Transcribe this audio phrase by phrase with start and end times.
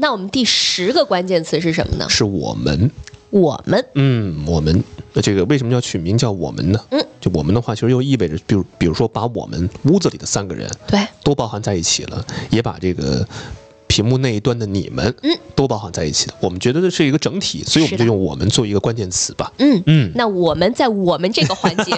[0.00, 2.08] 那我们第十个关键词是什么呢？
[2.08, 2.90] 是我们。
[3.30, 6.82] 我们，嗯，我们，那这个为什么要取名叫我们呢？
[6.90, 13.26] 嗯，就我们的话，其实又意味着，比如，比如说，把我们屋子里的三个人，对，都包含在一起了，也把这个。
[13.98, 16.34] 屏幕那一端的你们，嗯，都包含在一起的。
[16.38, 19.52] 我们觉得这是一个整体，所以我们就用我们做一个关键词吧。
[19.58, 19.82] 嗯。
[19.86, 20.12] 嗯。
[20.14, 21.92] 那我们在我们这个环节，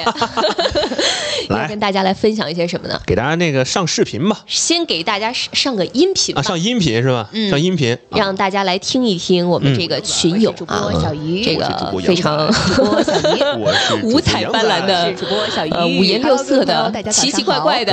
[1.50, 1.68] 来。
[1.68, 2.98] 跟大家来分享一些什么呢？
[3.04, 4.40] 给大家那个上视频吧。
[4.46, 7.28] 先给大家上个音频啊，上音频是吧？
[7.32, 11.44] 嗯，上音频，让大家来听一听我们这个群友啊，小鱼。
[11.44, 13.42] 这个非常主播小鱼，
[14.08, 15.12] 五彩斑斓的。
[15.12, 16.90] 主播小鱼，五颜六色的。
[17.12, 17.92] 奇奇怪怪的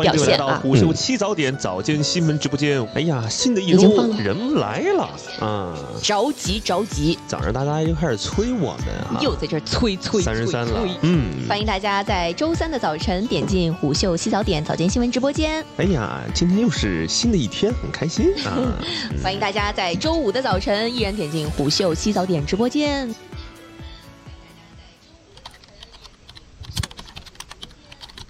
[0.00, 0.58] 表现啊。
[0.62, 3.22] 虎嗅七早点早间新闻直播间，哎呀。
[3.34, 5.76] 新的一周人来了啊！
[6.00, 15.64] 着急着急，早上大家又开始催我们啊，又在这催催三十三了，嗯，欢迎大家在周三的早晨点进虎嗅洗早点早间新闻直播间。
[15.78, 18.72] 哎呀，今天又是新的一天，很开心啊！
[19.22, 23.12] 欢迎大家在周五的早晨依然点进虎嗅洗早点直播间。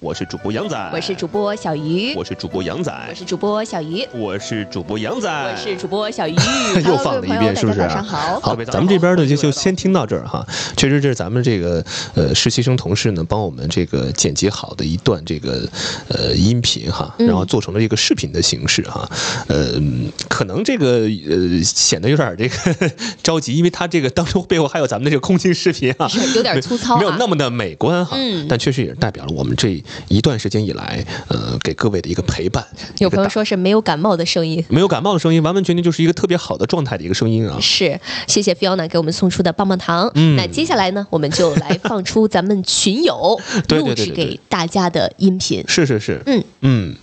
[0.04, 6.34] 我是主播杨仔，我是主播小鱼，我是主播杨仔，我是主播小鱼，我是主播杨仔，我是主播小鱼，
[6.84, 7.80] 又放了一遍，是不是？
[7.88, 10.46] 好，好，咱们这边呢就就先听到这儿哈。
[10.76, 11.82] 确实这是咱们这个
[12.14, 15.66] 呃实习生同事呢帮我们这个剪辑好的一段这个
[16.08, 19.08] 呃音频哈，然后做成了一个视频的形式哈。
[19.48, 19.80] 呃，
[20.28, 22.90] 可能这个呃显得有点这个
[23.24, 26.06] 着急，因为他这个当中背后还有咱们的这个空镜视频啊，
[26.36, 28.14] 有点粗糙，没有那么的美观哈。
[28.20, 29.82] 嗯，但确实也是代表了我们这。
[30.08, 32.64] 一段时间以来，呃，给各位的一个陪伴。
[32.98, 37.56] 有朋友说是没有感冒的声音，没有感冒的声音，完完全全就是一个特别好的状态的一个声音啊！
[37.62, 40.10] 是，谢谢 Fiona 给我们送出的棒棒糖。
[40.14, 43.40] 嗯，那接下来呢，我们就来放出咱们群友
[43.70, 45.64] 录制给大家的音频。
[45.68, 46.94] 是是是，嗯嗯。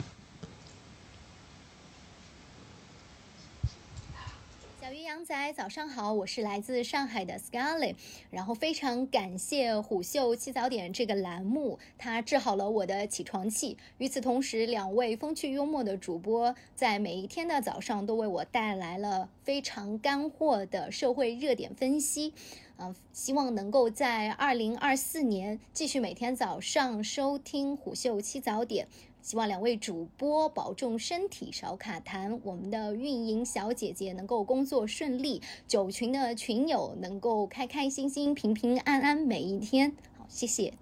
[5.53, 7.95] 早上好，我是来自上海的 Scarlett，
[8.29, 13.77] 然后非常感谢虎嗅七早点这个栏目，它治好了我的起床气。
[13.97, 22.33] 与此同时，两位风趣幽默的主播在每一天的早上都为我带来了非常干货的社会热点分析。
[22.77, 28.87] 嗯，希望能够在二零二四年继续每天早上收听虎嗅七早点。
[29.21, 32.39] 希望两位主播保重身体，少卡痰。
[32.43, 39.95] 我们的运营小姐姐能够工作顺利，九群的群友能够开开心心、平平安安每一天。
[40.17, 40.73] 好，谢谢。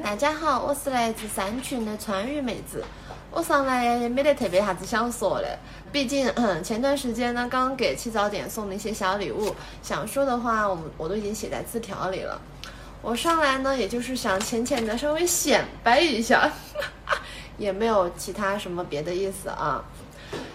[0.00, 2.84] 大家好，我是来自三群的川渝妹子。
[3.32, 5.58] 我上来也没得特别啥子想说的，
[5.90, 12.40] 毕竟嗯前段时间呢，刚给七早点送了一些小礼物，想说的话，我我都已经写在字条里了。
[13.00, 16.50] 我上来呢，也就是想浅浅的稍微显摆一下，
[17.56, 19.82] 也没有其他什么别的意思啊。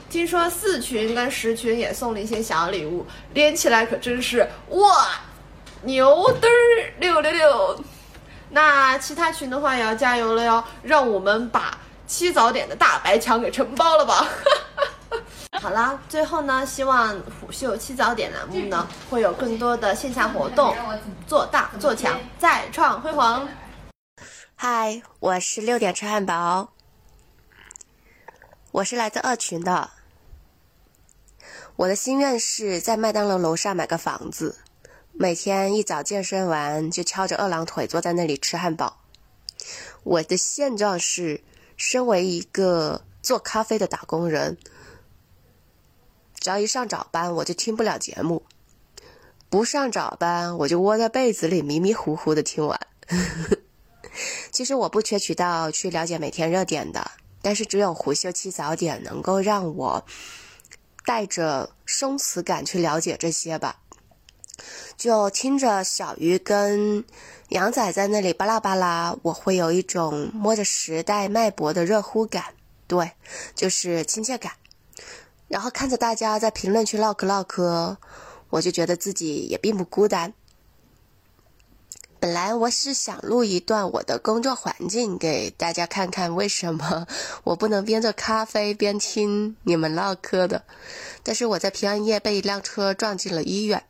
[0.09, 5.08] 听说四群跟十群也送了一些小礼物，连起来可真是哇，
[5.82, 6.08] 牛
[6.40, 7.84] 嘚儿六六六。
[8.52, 14.28] 那其他群的话也要加油了哟，让我们把七早点的大白墙给承包了吧。
[15.63, 20.75] 好啦，最后呢，希望虎嗅七早点栏目呢会有更多的线下活动，
[21.25, 23.47] 做大做强，再创辉煌。
[24.56, 26.73] 嗨，我是六点吃汉堡，
[28.73, 29.90] 我是来自二群的。
[31.78, 34.57] 我的心愿是在麦当劳楼上买个房子，
[35.13, 38.97] 每天一早健身完就翘着二郎腿坐在那里吃汉堡。
[40.03, 41.41] 我的现状是，
[41.78, 44.58] 身为一个做咖啡的打工人。
[46.43, 48.43] 只要一上早班，我就听不了节目；
[49.49, 52.78] 不上早班，我就窝在被子里迷迷糊糊的听完。
[54.51, 57.11] 其实我不缺渠道去了解每天热点的，
[57.41, 60.05] 但是只有胡秀七早点能够让我
[61.05, 63.78] 带着生死感去了解这些吧。
[64.97, 67.05] 就听着小鱼跟
[67.47, 72.53] 杨仔在那里巴拉巴拉，我会有一种摸着时代脉搏的热乎感，
[72.85, 73.11] 对，
[73.55, 74.51] 就是亲切感。
[75.53, 77.96] 然后看着大家在评论区唠嗑唠嗑，
[78.50, 80.34] 我就觉得自己也并不孤单。
[82.20, 87.05] 本来我是想录一段我的工作环境给大家看看，为什么
[87.44, 90.64] 我不能边做咖啡边听你们唠嗑的。
[91.22, 93.84] 但是我在平安夜被一辆车撞进了医院，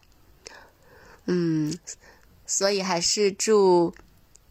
[1.27, 1.79] 嗯，
[2.45, 3.95] 所以还是祝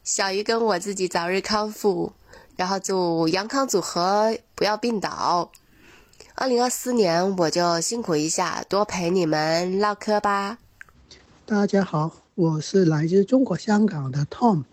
[0.03, 2.15] 小鱼跟我自己早日康复，
[2.57, 5.53] 然后祝杨康组合不要病倒。
[6.35, 10.59] 二零二四年我就辛苦一下，多陪你们唠嗑吧。
[11.45, 12.17] 大家好。
[12.35, 14.65] 我是来自中国香港的 Tom，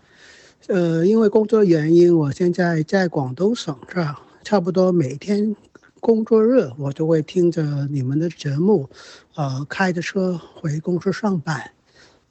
[0.68, 5.54] 呃，因为工作原因，我现在在广东省这儿，差不多每天
[6.00, 8.88] 工作日我都会听着你们的节目，
[9.34, 11.70] 呃，开着车回公司上班。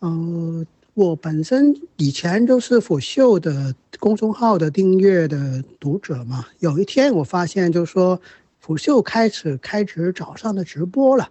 [0.01, 0.65] 嗯，
[0.95, 8.19] 我本身以前都是虎嗅的公众号的订阅的读者嘛，有一天我发现就是说
[8.61, 11.29] 虎秀开始开始早上的直播了。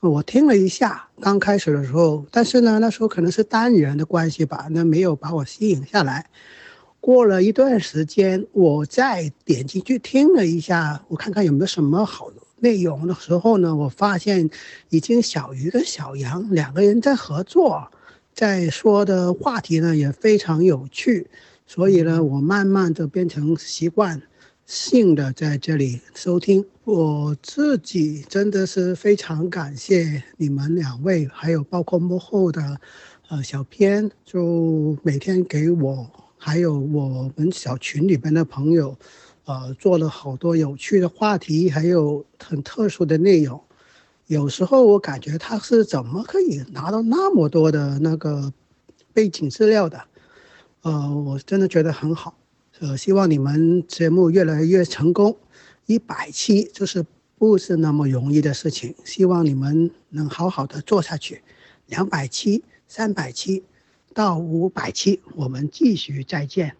[0.00, 6.26] 我听了一下，刚开始的时候，但是呢，那时候可能是单人的关系吧，那没有把我吸引下来。
[6.98, 14.50] 过了一段时间，我再点进去听了一下，我看看有没有什么好内容的时候呢，我发现
[14.88, 17.88] 已经小鱼跟小杨两个人在合作，
[18.34, 21.28] 在说的话题呢也非常有趣，
[21.66, 24.20] 所以呢，我慢慢的变成习惯。
[24.66, 32.80] 性的在这里收听，我自己真的是非常感谢你们两位，还有包括幕后的，
[33.28, 38.96] 呃，小编，就每天给我，还有我们小群里边的朋友，
[39.44, 43.60] 呃，做了好多有趣的话题，还有很特殊的内容。
[44.28, 48.50] 有时候我感觉他是怎么可以拿到那么多的那个
[49.12, 50.02] 背景资料的，
[50.82, 52.38] 呃，我真的觉得很好。
[52.82, 55.36] 呃，希望你们节目越来越成功，
[55.86, 57.06] 一百期就是
[57.38, 61.42] 不是那么容易的事情，希望你们能好好的做下去。
[61.86, 63.62] 两百期、三百期
[64.12, 66.74] 到五百期，我们继续再见。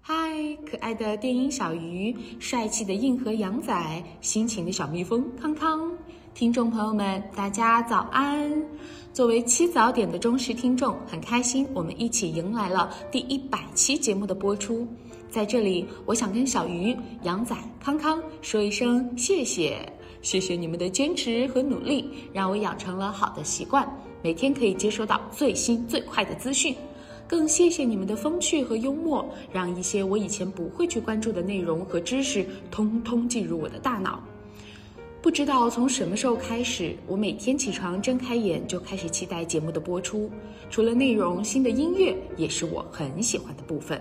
[0.00, 0.16] 嗨，
[0.68, 5.96] 可爱的电音小鱼，帅气的硬核羊仔，辛勤的小蜜蜂康康，
[6.34, 8.50] 听众朋友们，大家早安。
[9.16, 14.86] 作为七早点的忠实听众，很开心我们一起迎来了第一百期节目的播出。
[15.30, 19.90] 在这里，我想跟小鱼、杨仔、康康说一声谢谢，
[20.20, 23.90] 谢谢你们的坚持和努力，让我养成了好的习惯，
[24.22, 26.76] 每天可以接收到最新最快的资讯。
[27.26, 34.22] 更谢谢你们的风趣和幽默，让一些我以前不会去关注的内容和知识，通通进入我的大脑。
[35.26, 40.30] 不知道从什么时候开始，我每天起床睁开眼就开始期待节目的播出。
[40.70, 44.00] 除了内容，新的音乐也是我很喜欢的部分。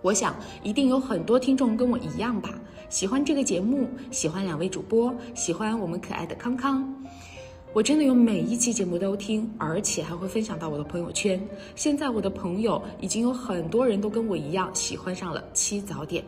[0.00, 2.58] 我想一定有很多听众跟我一样吧，
[2.88, 6.90] 喜欢这个节目，喜欢两位主播，喜欢我们可爱的康康。
[7.74, 11.38] 我真的有每一期节目都听，而且还会分享到我的朋友圈。
[11.74, 16.24] 现在我的朋友已经有很多人都跟我一样喜欢上了七早点。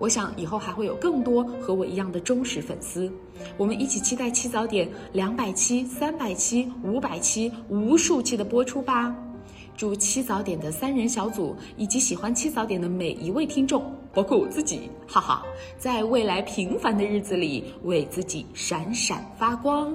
[0.00, 3.12] 我想以后还会有更多和我一样的忠实粉丝，
[3.58, 9.14] 我们一起期待七早点两百期、三百期、五百期、无数期的播出吧！
[9.76, 15.42] 祝七早点的三人小组以及喜欢七早点的每一位听众，包括我自己，哈哈，
[15.76, 19.94] 在未来平凡的日子里为自己闪闪发光。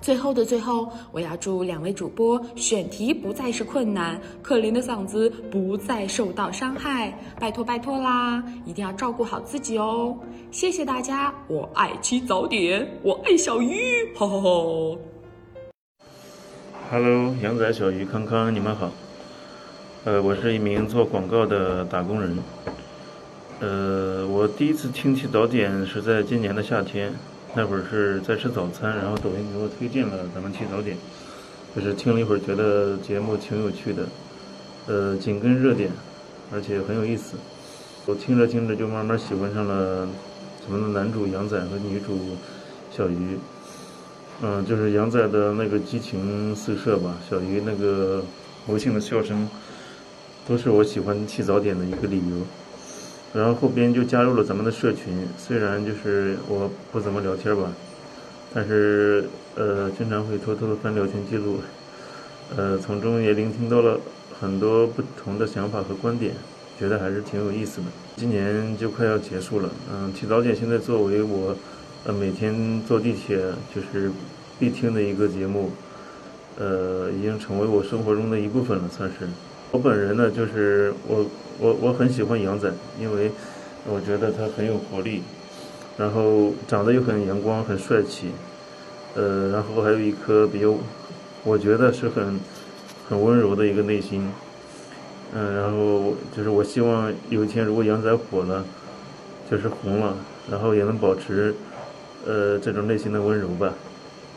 [0.00, 8.42] 最后的最后，我要祝两位主播选题不再是困难，可怜的嗓子不再受到伤害，拜托拜托啦！
[8.64, 10.16] 一定要照顾好自己哦！
[10.50, 13.76] 谢谢大家，我爱吃早点，我爱小鱼，
[14.14, 14.98] 哈哈哈。
[16.90, 18.90] Hello，羊仔、小鱼、康康，你们好。
[20.04, 22.38] 呃，我是一名做广告的打工人。
[23.60, 27.12] 呃，我第一次听起早点是在今年的夏天。
[27.54, 30.96] 那会儿是在吃早餐，然后抖音给我推荐了咱们去早点，
[31.74, 34.06] 就是听了一会儿，觉得节目挺有趣的，
[34.86, 35.90] 呃，紧跟热点，
[36.52, 37.36] 而且很有意思。
[38.06, 40.08] 我听着听着就慢慢喜欢上了
[40.62, 42.36] 咱们的男主杨仔和女主
[42.94, 43.38] 小鱼，
[44.42, 48.22] 嗯，就是杨仔的那个激情四射吧，小鱼那个
[48.66, 49.48] 魔性的笑声，
[50.46, 52.46] 都是我喜欢去早点的一个理由。
[53.34, 57.70] 然后后边就加入了咱们的社群，虽然就是我不怎么聊天吧，
[58.54, 61.60] 但是呃经常会偷偷的翻聊天记录，
[62.56, 64.00] 呃从中也聆听到了
[64.40, 66.32] 很多不同的想法和观点，
[66.78, 67.86] 觉得还是挺有意思的。
[68.16, 71.54] 今年就快要结束了，嗯，提早点现在作为我
[72.04, 73.38] 呃每天坐地铁
[73.74, 74.10] 就是
[74.58, 75.70] 必听的一个节目，
[76.58, 79.28] 呃已经成为我生活中的一部分了，算是。
[79.70, 81.26] 我本人呢，就是我
[81.58, 83.30] 我我很喜欢杨仔，因为
[83.86, 85.22] 我觉得他很有活力，
[85.98, 88.30] 然后长得又很阳光、很帅气，
[89.14, 90.74] 呃，然后还有一颗比较，
[91.44, 92.40] 我觉得是很
[93.08, 94.30] 很温柔的一个内心。
[95.34, 98.64] 嗯，然后就是我希望有一天如果杨仔火了，
[99.50, 100.16] 就是红了，
[100.50, 101.54] 然后也能保持
[102.26, 103.74] 呃这种内心的温柔吧。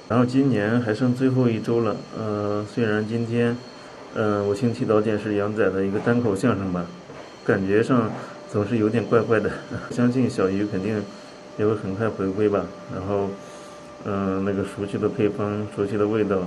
[0.09, 3.55] 然后今年还剩最后一周了，呃，虽然今天，
[4.13, 6.85] 嗯，我星期导演是杨仔的一个单口相声吧，
[7.45, 8.11] 感觉上
[8.49, 9.49] 总是有点怪怪的。
[9.89, 11.01] 相信小鱼肯定
[11.57, 12.65] 也会很快回归吧。
[12.93, 13.29] 然后，
[14.03, 16.45] 嗯，那个熟悉的配方、熟悉的味道、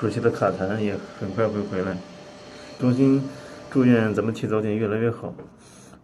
[0.00, 1.96] 熟悉的卡痰也很快会回来。
[2.80, 3.22] 衷心
[3.70, 5.34] 祝愿咱们七早点越来越好，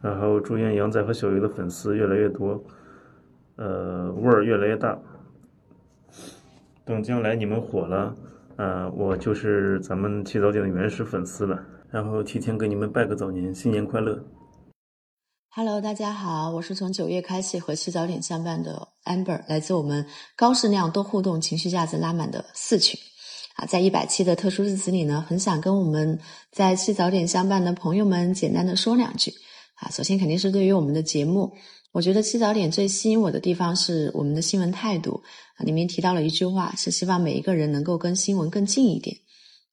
[0.03, 2.63] 然后祝愿杨仔和小鱼的粉丝越来越多，
[3.57, 4.99] 呃，味儿越来越大。
[6.85, 8.15] 等将来你们火了，
[8.63, 11.59] 呃，我就是咱们七早点的原始粉丝了。
[11.91, 14.25] 然后提前给你们拜个早年，新年快乐。
[15.51, 23.01] Hello，大家好，我是从九月开始和七早点相伴的 Amber，来自我们高质量多互动、情绪价值拉满的四群。
[23.57, 26.21] 啊，在一百期的特殊日子里呢，很想跟我们
[26.53, 29.33] 在七早点相伴的朋友们简单的说两句。
[29.75, 31.53] 啊，首先肯定是对于我们的节目。
[31.93, 35.23] 我觉得七早点最吸引我的地方是我们的新闻态度
[35.57, 39.15] 啊，里面提到了一句话，是希望每一个人能够跟新闻更近一点。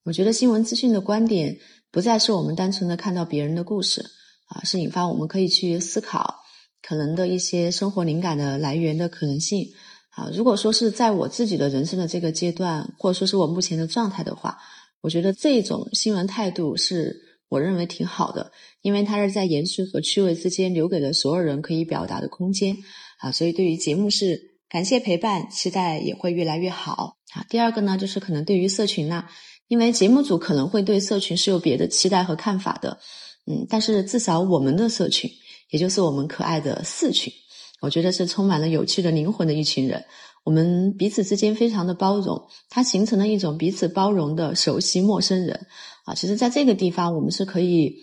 [0.04, 1.58] 我觉得新闻资讯的观点
[1.92, 4.06] 不再是我们单纯的看到别人的故事
[4.48, 6.36] 啊，是引发我们可以去思考
[6.82, 9.66] 可能的一些生活灵感的来源的可能性
[10.10, 10.30] 啊。
[10.34, 14.58] 如果说是在我自己的人生的这个阶段，或者说是我目前的状态的话，
[15.00, 17.30] 我觉得这种新闻态度是。
[17.50, 22.78] 我认为挺好的，因为它是在严肃和趣味之间留给了所有人可以表达的空间
[23.20, 27.46] 啊，所以对于节目是感谢陪伴，期待也会越来越好啊。
[27.50, 29.26] 第二个呢，就是可能对于社群呢，
[29.68, 33.00] 因为节目组可能会对社群是有别的期待和看法的，
[33.46, 35.30] 嗯，但是至少我们的社群，
[35.72, 37.34] 也就是我们可爱的四群，
[37.82, 40.06] 我觉得是充满了有趣的灵魂的一群人，
[40.44, 45.68] 我们彼此之间非常的包容，它形成了一种彼此包容的熟悉陌生人。
[46.06, 47.98] 啊，其实，在这个地方，我们是可以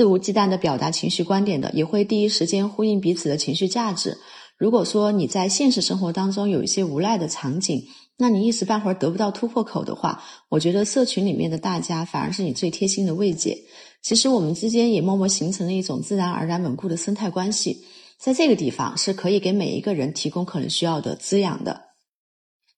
[0.00, 4.16] 肆无忌惮的表达情绪观点的，也会第一时间呼应彼此的情绪价值。
[4.56, 7.84] 如果说你在现实生活当中有一些无奈的场景，
[8.16, 13.58] 那你一时半会儿得不到突破口的话，我觉得社群里面的大家反而是你最贴心的慰藉。
[14.00, 17.84] 其实我们之间也默默形成了一种自然而然稳固的生态关系，
[18.18, 21.78] 在这个地方是可以给每一个人提供可能需要的滋养的。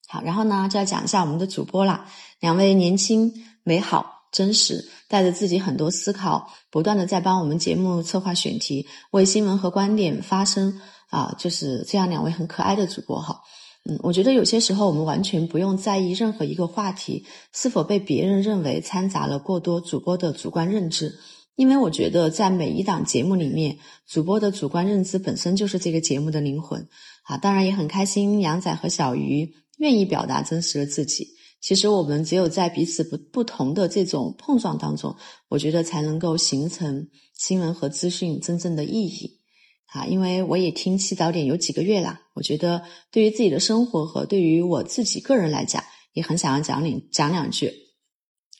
[0.09, 2.11] 好，然后呢，就要讲一下我们的主播啦，
[2.41, 4.22] 两位年轻美好。
[4.33, 13.43] 真实带着自己很多思考，不断的在帮我们节目策划选题，为新闻和观点发声啊，就是这样两位很可爱的主播哈。
[13.85, 21.13] 嗯，我觉得有些时候我们完全不用在意任何一个话题是否被别人认为掺杂了过多主播的主观认知，
[21.57, 26.89] 因为我觉得在每一档节目里面，主播的主观认知本身就是这个节目的灵魂
[27.25, 27.37] 啊。
[27.37, 31.29] 当然也很开心，杨仔和小鱼愿意表达真实的自己。
[31.63, 35.15] 其实我们只有在彼此不不同的这种碰撞当中，
[35.49, 39.39] 我觉得才能够形成新闻和资讯真正的意义
[39.87, 40.05] 啊！
[40.07, 47.73] 因为我也听七早点有几个月了，我觉得对于自己的生活和对于我自己个人来讲，也很想要讲两讲两句。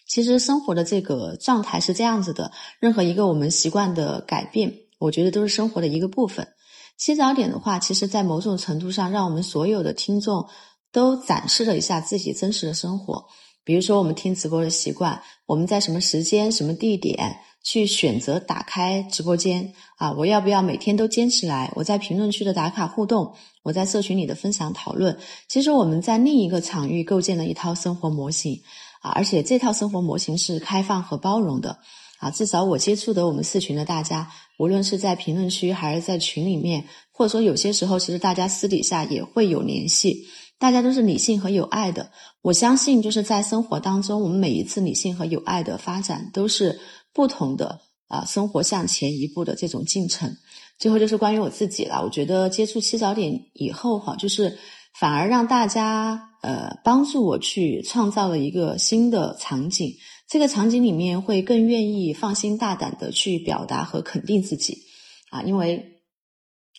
[0.07, 6.47] 其实生活的这个状态是这样子的，任何一个我们习惯的改变，我觉得都是生活的一个部分。
[6.97, 10.47] 七早点的话，其实在某种程度上，让我们所有的听众。
[10.93, 13.25] 都展示了一下自己真实的生活，
[13.65, 20.13] 比如说我们听直播的习惯，我们在什么时间、什么地点去选择打开直播间啊？
[20.13, 21.73] 我要不要每天都坚持来？
[21.77, 25.17] 我在评论区的打卡互动，我在社群里的分享讨论，
[25.49, 28.61] 其实我们在另一个场域构建了一套生活模型
[29.01, 31.79] 啊，而且这套生活模型是开放和包容的
[32.19, 32.31] 啊。
[32.31, 40.27] 至少我接触的我们四群的大家，无论是在评论区还是在群里面，或者说有些时候，其实大家私底下也会有联系。
[40.63, 46.79] 大家都是理性和有爱的，我相信就是在生活当中，我们每一次理性和有爱的发展，都是
[47.13, 50.33] 不同的啊，生活向前一步的这种进程。
[50.79, 54.57] 最后就是关于我自己了，我觉得接触七早点以后哈，就是
[55.01, 59.93] 反而让大家呃帮助我去创造了一个新的场景，
[60.29, 64.79] 这个场景里面会更愿意放心大胆的去表达和肯定自己
[65.33, 65.99] 啊，因为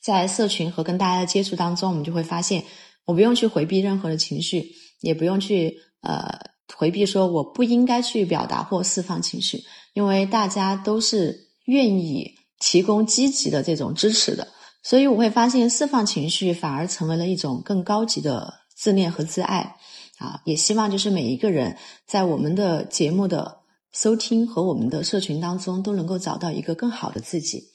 [0.02, 2.64] 在社群和跟大家的接触当中，我们就会发现。
[3.06, 6.40] 我不用去回避任何的情绪，也不用去呃
[6.76, 14.48] 回避说我不应该去表达或释放情绪，因为大家都是愿意提供积极的这种支持的，
[14.84, 19.76] 所以我会发现释放情绪反而成为了一种更高级的自恋和自爱
[20.18, 20.42] 啊！
[20.46, 23.60] 也希望就是每一个人在我们的节目的
[23.92, 27.73] 收听和我们的社群当中都能够找到一个更好的自己。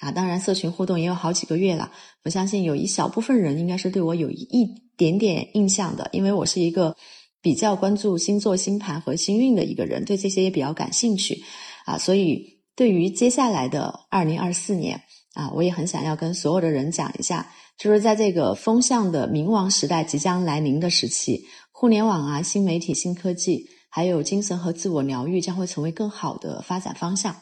[0.00, 1.92] 啊，当然，社群互动也有好几个月了。
[2.24, 4.66] 我相信有一小部分人应该是对我有一
[4.96, 6.96] 点点印象的，因为我是一个
[7.42, 11.42] 比较关注星座星盘和星运的一个人，对这些也比较感兴趣
[11.84, 15.02] 啊，所以对于接下来的二零二四年
[15.34, 27.36] 啊，我也很想要跟所有的人讲一下，就是在这个风向的冥王时代即将来临的时期，互联网啊、新媒体、新科技，还有精神和自我疗愈将会成为更好的发展方向。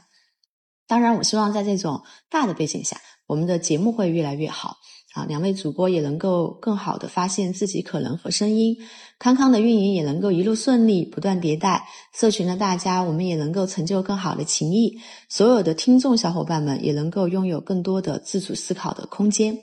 [0.89, 4.79] 当然，我希望在这种大的背景下，我们的节目会越来越好。
[5.15, 8.77] 啊，两位主播也能够更好的发现自己可能和声音，
[9.19, 11.87] 康康的运营也能够一路顺利，不断迭代。
[12.15, 14.99] 社群的大家，我们也能够成就更好的情谊。
[15.29, 19.59] 所有的听众小伙伴们也能够拥有更多的自主思考的空间。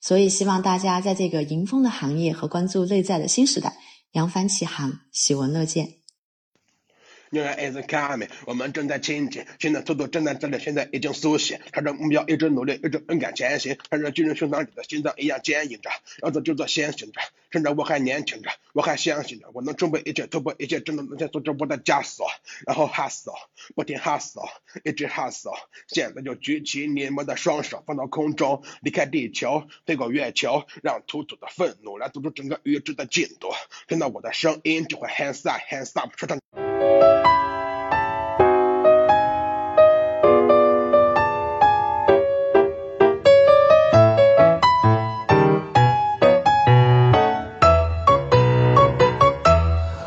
[0.00, 3.76] 所以，希望大家在这个迎风的行业和关注内在的新时代，
[4.12, 5.97] 扬帆起航，喜闻乐见。
[7.30, 15.90] Newer is coming，我们正在前进，新的速度正在这里，现在已经苏醒，朝着目标一直努力，一直勇敢前行，看着巨人胸膛里的心脏一样坚硬着，
[16.22, 17.20] 要做就做，先行着，
[17.50, 22.26] 趁着我还年轻着，我还相信着，我能冲破一切，突破一切，真的能先阻止我的枷锁，
[22.66, 23.34] 然后 hustle，
[23.74, 24.48] 不停 hustle，
[24.84, 25.54] 一直 hustle，
[25.88, 33.50] 现在就举起你们的双手，放到空中，离开地球，飞过月球，让土土的愤怒来堵住整个宇宙的进度，
[33.86, 36.67] 听到我的声音就会 hands up，hands up，说唱。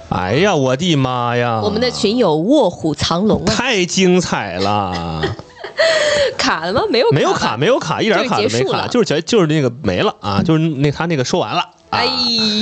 [0.09, 1.59] 哎呀，我的妈呀！
[1.61, 5.21] 我们的群友卧虎藏龙啊，太精彩了！
[6.37, 6.81] 卡了吗？
[6.89, 11.61] 没有，没有卡，没有卡，一点卡都没卡，就是结，就是那个没了啊，就是那他那个说完了。
[11.89, 12.05] 哎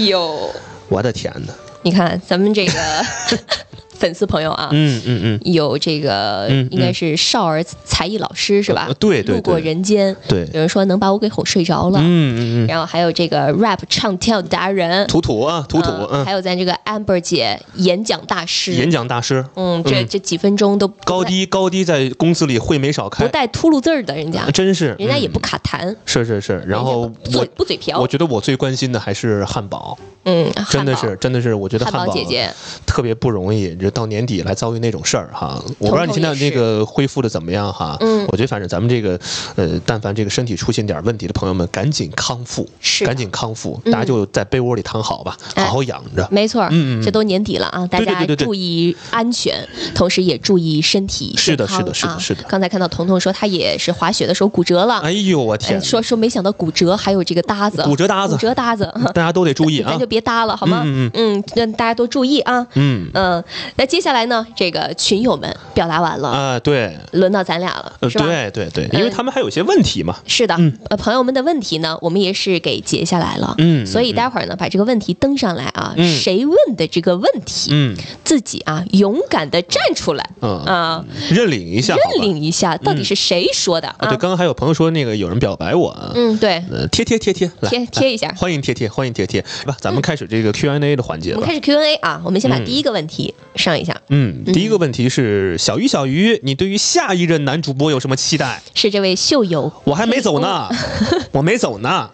[0.07, 0.49] 呦，
[0.89, 1.53] 我的天哪！
[1.83, 2.73] 你看咱们这个。
[3.99, 8.89] 粉丝朋友啊，嗯嗯嗯，有这个应该是少儿才艺老师是吧？
[8.97, 32.49] 对对，路过人间，对，有人说能把我给哄睡着了，嗯嗯嗯，然后还有这个 rap 唱跳达人图图啊，图图，嗯，还有咱这个 amber 姐演讲大师，演讲大师，嗯，这这几分钟都高低高低在公司里会没少开，不带秃噜字儿的人家，真是，人家也不卡痰，是是是，然后嘴不嘴瓢，我觉得我最关心的还是汉堡，嗯，真的是真的是，我觉得汉堡姐姐。
[32.85, 39.19] 特别不容易，这到年底来遭遇那种事儿哈，我不知道你现在这个恢复的怎么样哈，嗯，我觉得反正咱们这个
[39.55, 52.43] 呃，但凡这个身体出现点问题的朋友们，赶紧康复，是，赶紧康复，大家就在被窝里躺好吧，好好养着，没错，嗯，这都年底了啊，大家注意安全，同时也注意身体是的，是的，是的，是的。
[52.43, 60.83] 刚才看到彤彤说他也是滑雪的时候骨折了，哎呦我天，说说没想到骨折还有这个搭子，骨折搭子，骨折搭子，大家都得注意啊， 咱就别搭了好吗？
[60.85, 62.99] 嗯嗯，让大家都注意啊，嗯。
[63.13, 63.43] 嗯，
[63.79, 65.55] 那接下来呢，这个群友们。
[65.73, 68.25] 表达完了啊，对，轮到咱俩了，是吧？
[68.25, 70.17] 对对对，因为他们还有些问题嘛。
[70.27, 70.53] 是的，
[70.89, 73.55] 呃，朋友们的问题呢，我们也是给截下来了。
[73.59, 84.09] 嗯，所以待会儿呢，把这个问题登上来啊，谁问的这个问题，嗯，自己啊，勇敢的站出来，啊，认领一下，认领一下，到底是谁说的啊？
[84.09, 86.61] 对，刚刚还有朋友说那个有人表白我，嗯，对，
[86.91, 94.01] 贴，贴贴贴来，贴贴一下，欢迎贴贴，欢迎贴贴，吧，咱们开始这个 Q&A 的环节我们开始 Q&A 啊，我们先把第一个问题上一下。
[94.09, 96.39] 嗯，第一个问题是小鱼小鱼。
[96.43, 98.61] 你对于下一任男主播有什么期待？
[98.73, 100.69] 是这位秀友，我还没走呢，
[101.33, 102.09] 我没走呢。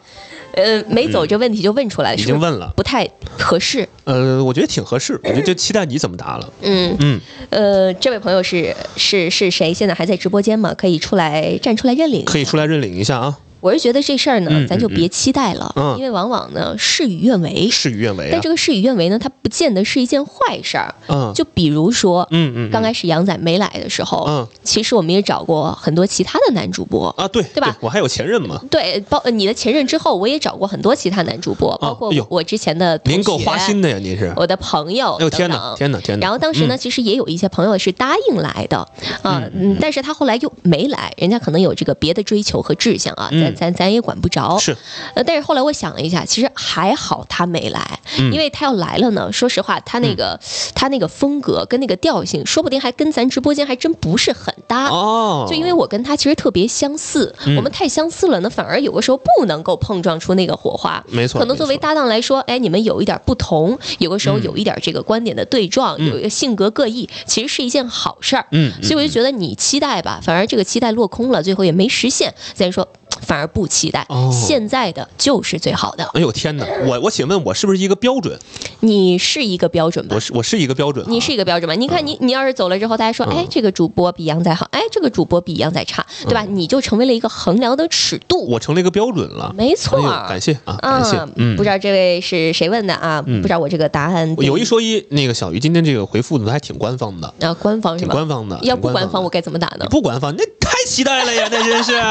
[0.54, 3.06] 呃，没走这问题就问出来了，已经问了，不太
[3.38, 3.88] 合适。
[4.06, 6.54] 呃，我觉得挺合适，我觉得就期待你怎么答了。
[6.62, 9.74] 嗯嗯，呃，这位朋友是是是谁？
[9.74, 10.74] 现在还在直播间吗？
[10.74, 13.38] 可以出来站出来认领，可以出来认领一下啊。
[13.60, 18.30] 我是觉得这事儿呢，咱就别期待了，嗯，因为往往呢事与愿违，事与愿违。
[18.32, 27.76] 但这个事与愿违呢，它不见得是一件坏事儿，嗯，就比如说，嗯嗯，刚开始杨仔没来的时候，嗯，其实我们也找过很多其他的男主播啊，对，对吧？
[27.80, 36.24] 我还有前任嘛，对，包你的前任之后，我也找过很多其他男主播，包括我之前的您够花心的呀，您是我的朋友，哎呦天哪，天哪，天哪！
[36.24, 38.78] 然后当时呢，其实也有一些朋友是答应来的
[39.24, 44.29] 啊，嗯，但是他后来又没来，人家可能有这个别的追求和志向啊，咱咱咱也管不。
[44.36, 44.75] 着是，
[45.13, 49.31] 呃，但是后来我想了一下，其实还好他没来，因为他要来了呢。
[49.31, 50.38] 说实话，他那个
[50.73, 55.45] 他那个风格跟那个调性，说不定还跟咱直播间还真不是很搭哦。
[55.47, 61.01] 就因为我跟他其实特别相似，我们太相似了呢，反而有的时候不能够碰撞出那个火花。
[61.08, 68.45] 没错，可能作为搭档来说，哎，你们有一点不同，有的时候有一点这个观点的对撞，有一个性格各异，其实是一件好事儿。
[68.51, 72.34] 嗯，所以我就觉得你期待吧，反而这个期待落空了，最后也没实现。
[72.53, 72.86] 再说。
[73.21, 74.06] 反而不期待。
[74.10, 76.04] 哦现在的就是最好的。
[76.13, 78.38] 哎呦天哪，我我请问我是不是一个标准？
[78.82, 80.19] 你是一个标准吧我？
[80.19, 81.75] 是我是一个标准啊，你是一个标准吧？
[81.75, 86.43] 你看你你要是走了之后，大家说，嗯哎，这个主播比杨仔好，哎，这个主播比杨仔差，对吧？
[86.47, 88.45] 你就成为了一个衡量的尺度。
[88.49, 89.54] 我成了一个标准了。
[89.58, 91.17] 没错哎感谢啊，感谢。
[91.36, 93.23] 嗯，不知道这位是谁问的啊？
[93.25, 94.36] 嗯不知道我这个答案。
[94.39, 98.13] 有一说一，那个小鱼今天这个回复的还挺官方的，啊，官方是挺吧？
[98.15, 98.60] 官方的。
[98.62, 99.86] 要不官方我该怎么打呢？
[99.89, 101.93] 不官方，那太期待了呀，那真是。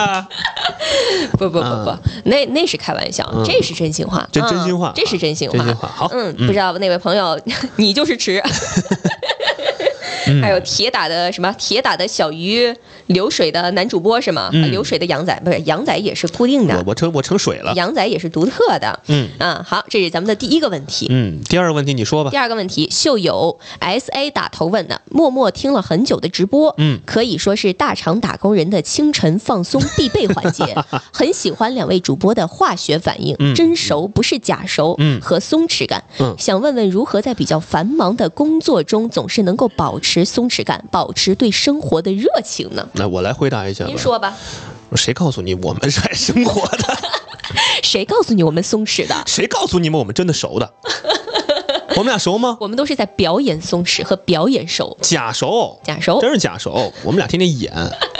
[1.32, 3.44] 不不不不，那那是开玩笑，嗯。
[3.44, 5.58] 这是真心话，这真心话嗯这是真心话。
[5.58, 5.88] 真心话。
[5.88, 6.08] 好。
[6.12, 6.46] 嗯，嗯。
[6.46, 7.38] 不知道那位朋友，
[7.76, 8.42] 你就是迟。
[10.26, 12.74] 嗯还有铁打的什么铁打的小鱼，
[13.06, 14.50] 流水的男主播是吗？
[14.70, 17.72] 流水的羊仔不是羊仔也是固定我的，我成我成水了。
[17.74, 19.00] 羊仔也是独特的。
[19.08, 21.06] 嗯啊，好，这是咱们的第一个问题。
[21.10, 22.36] 嗯，第二个问题你说吧第。
[22.36, 30.76] 二个问题，秀友 S A 打头问的，默默听了很久的直播，嗯可以说是大厂打工人的清晨放松必备环节。
[31.12, 36.04] 很喜欢两位主播的化学反应，嗯真熟不是假熟，嗯和松弛感。
[36.18, 42.86] 嗯想问问如何在比较繁忙的工作中，总是能够保持松弛感，保持对生活的热情呢？
[42.92, 43.86] 那我来回答一下。
[43.86, 44.36] 您说吧，
[44.94, 46.98] 谁告诉你我们是爱生活的？
[47.82, 49.14] 谁告诉你我们松弛的？
[49.26, 50.70] 谁告诉你们我们真的熟的？
[51.96, 52.58] 我们俩熟吗？
[52.60, 56.20] 我们都是在表演松弛和表演熟，假熟，假熟。
[56.20, 56.92] 真是假熟。
[57.04, 57.72] 我们俩天天演，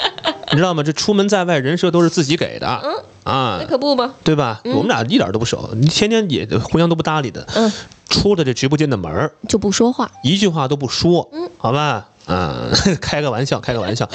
[0.52, 0.82] 你知道吗？
[0.82, 2.80] 这出门在外，人设都是自己给的。
[2.82, 2.92] 嗯
[3.24, 4.14] 啊那，可不吗？
[4.22, 4.60] 对吧？
[4.66, 7.44] 我们俩一点都不熟，你天天也互相都不搭理的。
[7.54, 7.72] 嗯，
[8.14, 10.08] 出了这直播间的门儿，就不说话。
[10.22, 14.08] 一句话都不说，嗯，好吧，嗯， 开个玩笑，开个玩笑，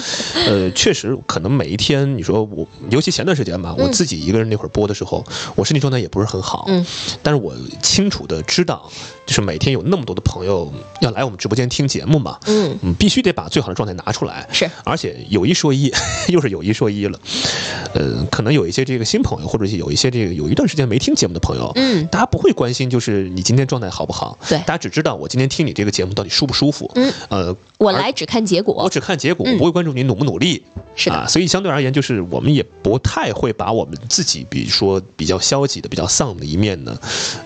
[0.48, 5.24] 呃，确实可能每一天，你说我，尤其前段时间吧，我自己一个人那会儿播的时候，
[5.56, 6.86] 我身体状态也不是很好，嗯，
[7.22, 8.90] 但是我清楚的知道，
[9.26, 15.92] 就是每天有那么多的朋友要来我们直播间听节目嘛，嗯，嗯，必须得把最好的状态拿出来，是，而且有一说一，
[16.30, 17.20] 又是有一说一了，
[17.94, 22.08] 呃，可能有一些这个新朋友，或者是有一些这个有一段时间没听节目的朋友，嗯。
[22.08, 24.58] 大家不会关心就是你今天状态好不好，对。
[24.60, 28.74] 大家只知道我今天听你这个节目到底舒不舒服，嗯，呃，我来只看结果。
[28.84, 30.64] 我只看结果，嗯我不会关注你努不努力。
[30.96, 36.98] 是的啊，所以相对而言，就是我们也不太会把我们自己，比如说比较消极的、比较丧的一面呢，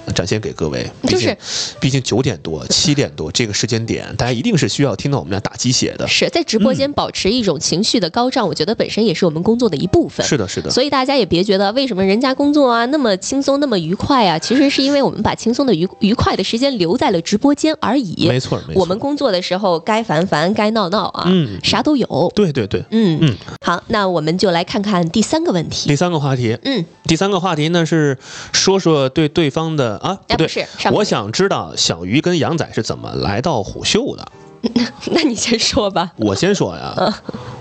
[0.06, 0.90] 呃展现给各位。
[1.08, 1.38] 就是，
[1.80, 6.08] 毕竟九点多、 七点多这个时间点，大家一定是需要听到我们俩打鸡血的。
[6.08, 10.26] 是在直播间保持一种情绪的高涨，我觉得本身也是我们工作的一部分。
[10.26, 10.72] 是的，是的。
[10.72, 18.28] 所以大家也别觉得为什么人家工作啊那么轻松那么愉快啊，其实是因为我们把轻松的愉愉快的时间留在了直播间而已。
[18.28, 22.32] 没错没错我们工作的时候该烦烦该闹闹啊，嗯啥都有。
[22.36, 22.84] 对对对。
[22.90, 23.36] 嗯嗯。
[23.64, 25.88] 好，那我们就来看看第三个问题。
[25.88, 28.18] 第三个话题，嗯，第三个话题呢是
[28.52, 34.28] 说说对对方的啊，不是我想知道小鱼跟杨仔是怎么来到虎嗅的。
[35.12, 36.14] 那你先说吧。
[36.16, 36.96] 我先说呀，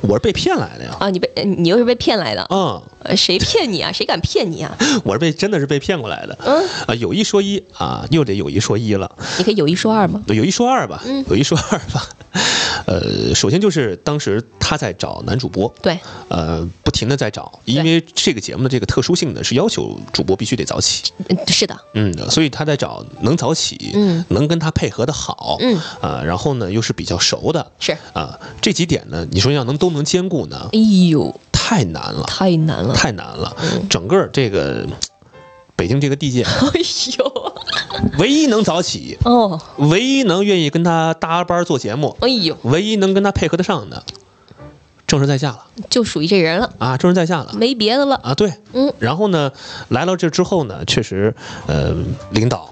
[0.03, 0.97] 我是被骗来的呀。
[1.01, 2.47] 啊，你被你又是被骗来的？
[2.49, 3.91] 嗯，呃谁骗你啊？
[3.91, 4.73] 谁敢骗你啊？
[5.03, 6.39] 我是被真的是被骗过来的。
[6.45, 9.11] 嗯，啊，有一说一啊，又得有一说一了。
[9.37, 10.23] 你可以有一说二吗？
[10.29, 12.09] 有一说二吧，嗯有一说二吧。
[12.87, 21.13] 呃，首先就是当时他在找男主播，对，呃，不停的在找，因为这个节目的这个特殊性呢，是要求主播必须得早起。
[21.29, 27.97] 嗯，是的，嗯，所以他在找能早起，嗯，能跟他配合的好，嗯，啊，然后呢又是比较熟的，是。
[28.13, 33.57] 啊，这几点呢，你说要能都能兼顾呢，哎呦，太难了，太难了，太难了，
[33.89, 34.87] 整个这个
[35.83, 36.81] 北京这个地界， 哎
[37.19, 37.53] 呦，
[38.17, 44.05] 唯一能早起，哦，唯一能愿意跟他搭班做节目，哎呦，唯一能跟他配合得上的，
[45.09, 45.67] 正是在下了。
[45.91, 47.53] 就属于这人了，啊，正是在下了。
[47.59, 48.15] 没别的了。
[48.23, 49.51] 啊，对，嗯，然后呢，
[49.89, 51.35] 来到这之后呢，确实，
[51.67, 51.93] 呃，
[52.31, 52.72] 领导。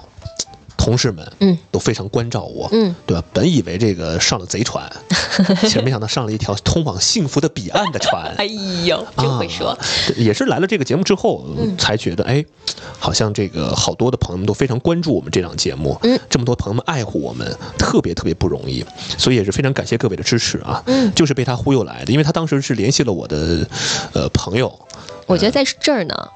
[0.90, 3.22] 同事们，嗯，都非常关照我，嗯，对吧？
[3.32, 4.90] 本以为这个上了贼船，
[5.62, 8.34] 其实没想到上了一条通往幸福的彼岸的船。
[8.38, 8.44] 哎
[8.84, 9.68] 呦，真会说。
[9.68, 9.78] 啊
[10.16, 11.76] 也是来了这个节目之后，嗯。
[11.78, 12.44] 才觉得，哎，
[12.98, 18.84] 好像这个好多的朋友们都非常关注我们这档节目，嗯，这么多朋友们爱护我们，特别特别不容易，
[19.16, 23.64] 所以也是非常感谢各位的支持啊，嗯，就是被他忽悠来的，因为他当时是联系了我的
[24.12, 24.76] 呃朋友，
[25.26, 26.28] 我觉得在这儿呢，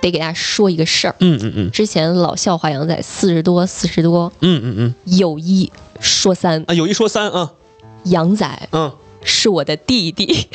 [0.00, 1.14] 得给大家说一个事儿。
[1.20, 1.70] 嗯嗯嗯。
[1.70, 7.52] 之前老笑话杨仔四十多，四十多，嗯嗯嗯，有一说三啊，有一说三啊，
[8.04, 10.48] 杨仔嗯，是我的弟弟。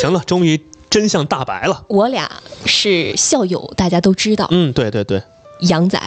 [0.00, 0.60] 行了，终于
[0.90, 2.30] 真相大白了，我俩
[2.66, 4.46] 是校友，大家都知道。
[4.50, 5.22] 嗯，对对对，
[5.60, 6.00] 杨仔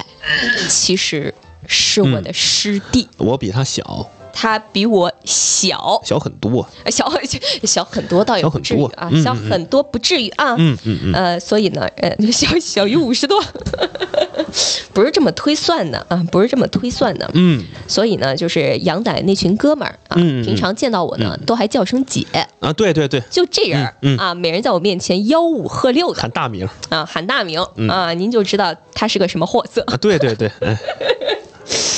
[0.70, 1.34] 其实
[1.66, 4.08] 是我的师弟，我比他小，
[4.40, 7.12] 他比我小，小很多，呃小
[7.66, 9.82] 小很多倒也不至于啊，小很多。
[9.82, 10.54] 不至于啊。
[10.60, 11.14] 嗯嗯嗯。
[11.14, 13.42] 呃，所以呢，呃， 小小于五十多。
[14.94, 17.28] 不是这么推算的啊，不是这么推算的。
[17.34, 17.66] 嗯。
[17.88, 20.46] 所以呢，就是杨仔那群哥们儿啊，嗯嗯嗯。
[20.46, 22.24] 平常见到我呢，都还叫声姐。
[22.60, 24.18] 啊，对对对，就这人、嗯嗯。
[24.20, 26.22] 啊，每人在我面前吆五喝六的。
[26.22, 26.70] 喊大名。
[26.90, 27.90] 啊，喊大名、嗯。
[27.90, 29.82] 啊，您就知道他是个什么货色。
[29.88, 30.78] 啊，对对对，哎，
[31.66, 31.97] 好，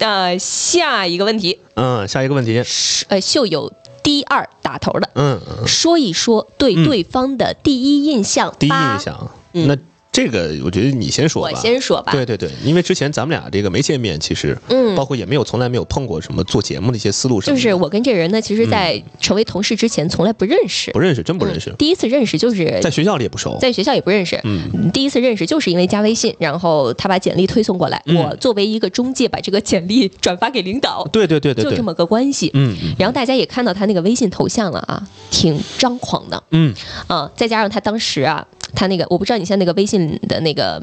[0.00, 2.62] 呃，下一个问题，嗯，下一个问题，
[3.08, 6.84] 呃，秀有第二打头的，嗯嗯，说一说对嗯。
[6.84, 8.54] 对方的第一印象。
[8.58, 9.68] 第一吧印象，嗯。
[9.68, 9.76] 那
[10.12, 12.10] 这个我觉得你先说吧，我先说吧。
[12.12, 14.94] 对对对，因为之前咱们俩这个没见面，其实，嗯。
[14.96, 21.70] 包括也没有从来没有碰过什么做节目的一些思路什么的，就是我跟这人呢，其实，在成为同事之前，从来不认识，不认识，真不认识。
[21.70, 24.90] 嗯，第一次认识就是在学校里也不熟，在学校也不认识，嗯。
[24.92, 28.16] 第一次认识就是因为加微信，然后他把简历推送过来，嗯。
[28.16, 32.50] 我作为一个中介，把这个简历转发给领导，对对对对对，就这么个关系。
[32.54, 32.94] 嗯嗯。
[32.98, 36.42] 然后大家也看到他那个微信头像了啊，挺张狂的。
[36.50, 36.74] 嗯。
[37.06, 38.44] 啊，再加上他当时啊，
[38.74, 40.82] 他那个我不知道你现在那个微信的那个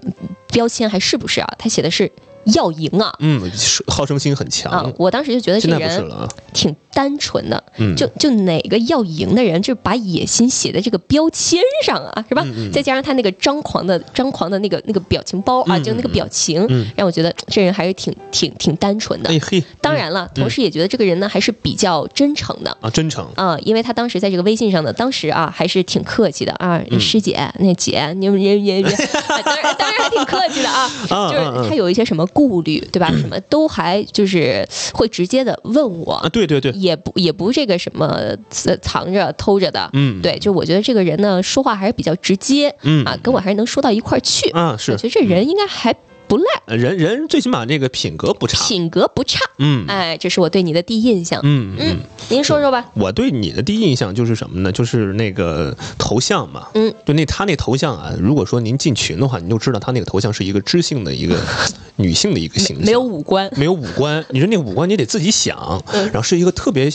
[0.52, 1.48] 标签还是不是啊？
[1.58, 2.12] 他写的是
[2.54, 3.14] 要赢啊。
[3.20, 6.10] 嗯，是好胜心很强，啊，我当时就觉得这人
[6.54, 7.96] 挺单纯的，嗯。
[7.96, 12.44] 就就哪个要赢的人，就把野心写在这个标签上啊，是吧？
[12.46, 12.72] 嗯嗯。
[12.72, 16.86] 再加上他那个张狂的张狂的那个那个表情包啊，嗯就那个表情，嗯。
[16.96, 19.30] 让我觉得这人还是挺挺挺单纯的。
[19.30, 22.76] 哎嘿，当然了，同时也觉得这个人呢还是比较真诚的。
[22.82, 27.00] 啊，真诚，啊、因为他当时在这个微信上呢，当时啊还是挺客气的啊，嗯。
[27.00, 33.10] 师姐，那姐，你们人人人，啊 当然当然还挺客气的啊， 啊就是他有一些什么顾虑，对吧？
[33.18, 40.22] 什么都还就是会直接的问我，啊，对对对，也不也不这个什么呃藏着偷着的，嗯。
[40.22, 43.04] 对，就我觉得这个人呢说话还是比较直接，嗯。
[43.06, 44.92] 啊，跟我还是能说到一块儿去，啊是。
[44.92, 45.96] 我觉得这人应该还
[46.28, 49.86] 不赖，呃人人最起码这个品格不差，品格不差，嗯。
[49.88, 51.98] 哎，这是我对你的第一印象，嗯嗯。
[52.30, 54.72] 您说说吧，我对你的第一印象就是什么呢？
[54.72, 61.36] 就是那个头像嘛，嗯，就那他那头像啊，如果说您进群的话，你就知道他那个头像是一个知性的一个
[61.96, 66.06] 女性的一个形象，没有五官，没有五官，你说那个五官你得自己想，嗯。
[66.06, 66.92] 然后是一个特别。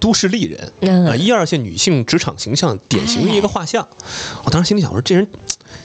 [0.00, 1.06] 都市丽人嗯。
[1.06, 3.88] 啊，一二线女性职场形象典型的一个画像。
[4.44, 5.26] 我当时心里想说，这人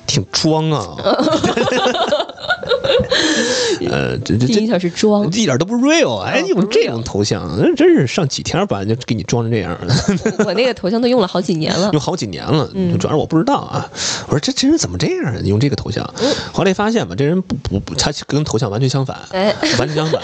[0.05, 0.97] 挺装啊，
[3.89, 9.95] 呃，这这这第一印象是装，一点都不 real，哎，嗯不用这种头像，那真是上几天班就给你装成这样了。
[10.45, 13.89] 我那个头像都用了好几年了 用，好几年了，嗯主要是我不知道啊。
[14.27, 15.39] 我说这这人怎么这样啊？
[15.43, 16.07] 用这个头像，
[16.51, 20.21] 后来发现吧，这人不不不，他跟头像完全相反，哎，完全相反。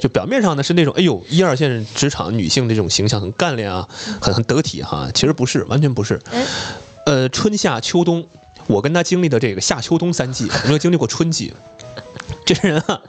[0.00, 3.88] 就表面上呢是那种哎呦一二线职场女性这种形象很干练啊，
[4.20, 6.20] 很很得体哈，其实不是，完全不是。
[6.30, 6.44] 哎
[7.06, 8.26] 呃，春夏秋冬，
[8.66, 11.52] 我跟他经历的这个夏秋冬三季， 我没有经历过春季。
[12.46, 13.00] 这人啊，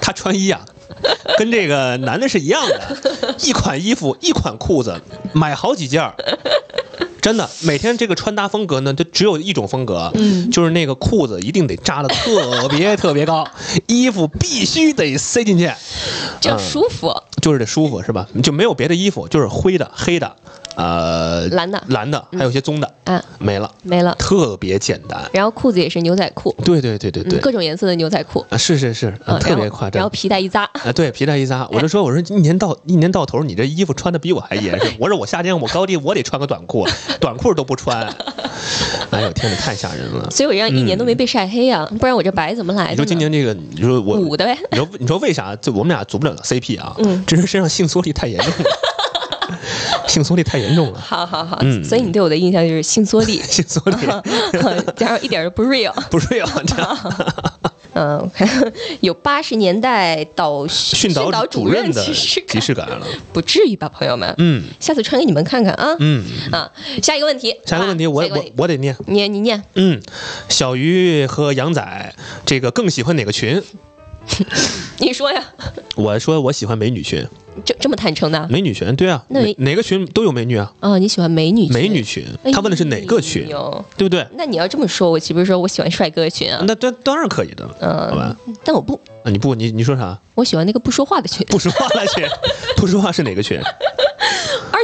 [0.00, 0.60] 他穿衣啊，
[1.38, 5.00] 跟这个男的是一样的，一款衣服一款裤子
[5.32, 6.02] 买好几件。
[7.24, 10.50] 真的，每天这个穿搭风格呢，就只有一种风格，嗯。
[10.50, 13.48] 就是那个裤子一定得扎的特别特别高，
[13.88, 15.72] 衣服必须得塞进去，
[16.38, 17.10] 这样嗯舒服，
[17.40, 18.28] 就是得舒服是吧？
[18.42, 20.36] 就没有别的衣服，就是灰的、黑的，
[20.76, 21.82] 呃，蓝的。
[21.88, 24.14] 蓝的，还有些棕的，啊，没了，没了。
[24.18, 25.24] 特别简单。
[25.32, 30.00] 然后裤子也是牛仔裤，对对对对对，嗯各种颜色的牛仔裤，啊，是是是，特别夸张。
[30.00, 34.92] 然后皮带一扎，啊，对，皮带一扎，我就说，我说一年到一年到头，你这衣服穿的比我还严实。
[34.98, 36.86] 我说我夏天我高低我得穿个短裤，
[37.20, 38.06] 短裤都不穿。
[39.10, 40.28] 哎呦天哪，太吓人了！
[40.30, 42.90] 所以我这样一年都没被晒黑啊，不然我这白怎么来的？
[42.92, 45.54] 你说今年这个，你说我，补的呗，你说你说为啥？
[45.56, 46.94] 就我们俩组不了 CP 啊？
[46.98, 48.64] 嗯这人身上性缩力太严重了，
[50.08, 53.96] 性缩力太严重了，好好好，嗯所以你对我的印象就是性缩力， 性缩力
[54.96, 55.92] 加上一点都不 real。
[56.10, 56.98] 不是要这样。
[57.94, 58.30] 嗯，
[59.00, 62.12] 有八十年代导训导导主任的即
[62.60, 64.34] 视感了，不至于吧，朋友们？
[64.38, 65.96] 嗯下次穿给你们看看啊。
[66.00, 66.24] 嗯。
[66.52, 66.70] 啊，
[67.02, 68.96] 下一个问题，下一个问题，我我我得念。
[69.06, 70.00] 你你念，嗯，
[70.48, 73.62] 小鱼和杨仔这个更喜欢哪个群？
[74.98, 75.42] 你说呀，
[75.96, 77.26] 我说我喜欢美女群，
[77.64, 78.48] 这这么坦诚的？
[78.48, 81.72] 美女群，对啊，那哪哪个群都有美女啊，哦，你喜欢美女群？
[81.72, 82.50] 美女群哎。
[82.52, 84.26] 他问的是哪个群，有对不对？
[84.36, 86.62] 那你要这么说，我岂不是说我喜欢帅哥群啊？
[86.66, 88.36] 那当当然可以的，嗯好吧？
[88.46, 90.18] 嗯，但我不，啊，你不，你你说啥？
[90.34, 92.24] 我喜欢那个不说话的群，不说话的群，
[92.76, 93.60] 不说话是哪个群？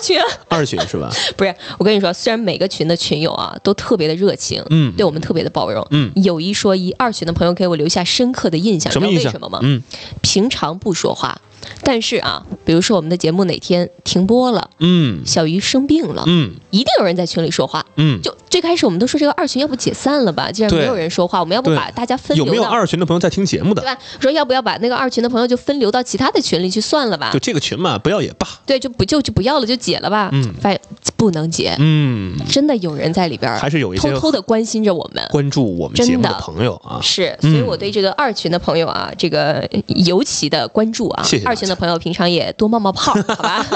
[0.00, 0.26] 二群啊。
[0.48, 1.10] 二群是吧？
[1.36, 9.20] 不是，我跟你说，虽然每个群的群友啊都特别的热情，嗯对我们特别的包容，嗯有一说一，二群的朋友给我留下深刻的印象，什么印象？
[9.20, 9.58] 你知道为什么吗？
[9.62, 9.82] 嗯
[10.22, 11.38] 平常不说话，
[11.82, 17.84] 但是啊，比如说我们的节目哪天停播了，嗯小鱼生病了，嗯一定有人在群里说话。
[17.96, 23.82] 嗯，就最开始我们都说这个二群要不解散了吧，既然没有人说话，我们要不把大家分流到有没有二群的朋友在听节目的？
[23.82, 23.98] 对吧？
[24.20, 27.38] 说要不要把那个二群的朋友就分流到其他的群里去算了吧就？
[27.38, 28.46] 这个群嘛，不要也罢。
[28.66, 30.30] 对，就不就就不要了，就解了吧。
[30.32, 30.78] 嗯反
[31.16, 35.22] 不能解，嗯，真的有人在里边还是有一些偷偷的关心着我们。
[35.30, 41.22] 关注我们节目的真的朋友啊，是，嗯所以我对这个二群的朋友啊，这个尤其的关注啊。
[41.22, 43.66] 谢谢二群的朋友平常也多冒冒泡， 好吧？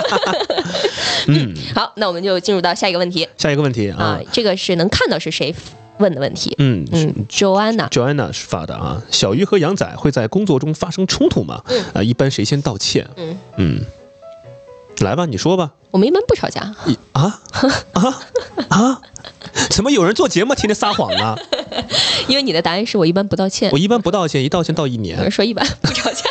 [1.27, 5.53] 嗯，好，那我们就进入到下一个问题下一个问题啊啊，，这个是能看到是谁
[5.99, 6.55] 问的问题。
[6.59, 11.63] 嗯嗯，Joanna，Joanna 是发的啊，小鱼和杨仔会在工作中发生冲突吗？
[11.67, 13.09] 嗯啊，一般谁先道歉？
[13.17, 13.81] 嗯嗯，
[15.01, 15.73] 来吧，你说吧。
[15.91, 17.41] 我们一般不吵架，一啊
[17.93, 18.23] 啊
[18.69, 19.01] 啊！
[19.71, 21.37] 怎么有人做节目天天撒谎呢？
[22.27, 25.31] 因为你的答案是我一般不道歉我，一般不道歉，一道歉道一年有年人。
[25.31, 26.25] 说一般不吵架，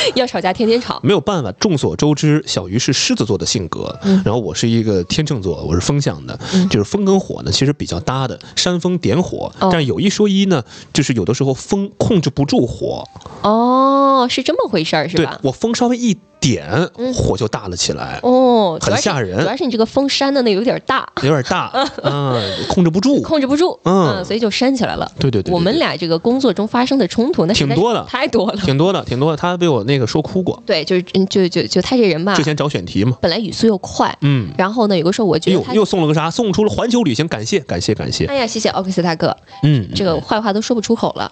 [0.14, 1.00] 要吵架天天吵。
[1.02, 9.52] 没有办法，众所周知，小鱼是狮子座的性格，嗯然后我是一个天秤座，我是风象的，嗯就是风跟火呢，其实比较搭的，煽风点火。
[9.60, 13.04] 哦但有一说一呢，就是有的时候风控制不住火，
[13.42, 15.38] 哦，是这么回事儿是对吧？
[15.42, 16.66] 我风稍微一点，
[16.98, 21.70] 嗯火就大了起来，哦，很吓人主要是你这个风扇的那有点大，有点大，
[22.02, 23.20] 嗯，控制不住。
[23.28, 25.10] 控制不住，嗯所以就扇起来了。
[25.18, 28.60] 对对对对我们俩这个工作中发生的冲突，那是挺多的太多了。
[28.62, 29.36] 挺多的，挺多的。
[29.36, 36.30] 他被我那个说哭过，对，就是嗯就就就他这人吧之，前找选题嘛，本来语速又快，嗯，然后呢，有个时候我觉得他，又又送了个啥？
[36.30, 38.26] 送出了环球旅行，感谢感谢感谢。
[38.26, 41.30] 哎呀，谢谢奥克斯大哥，嗯，这个坏话都说不出口了。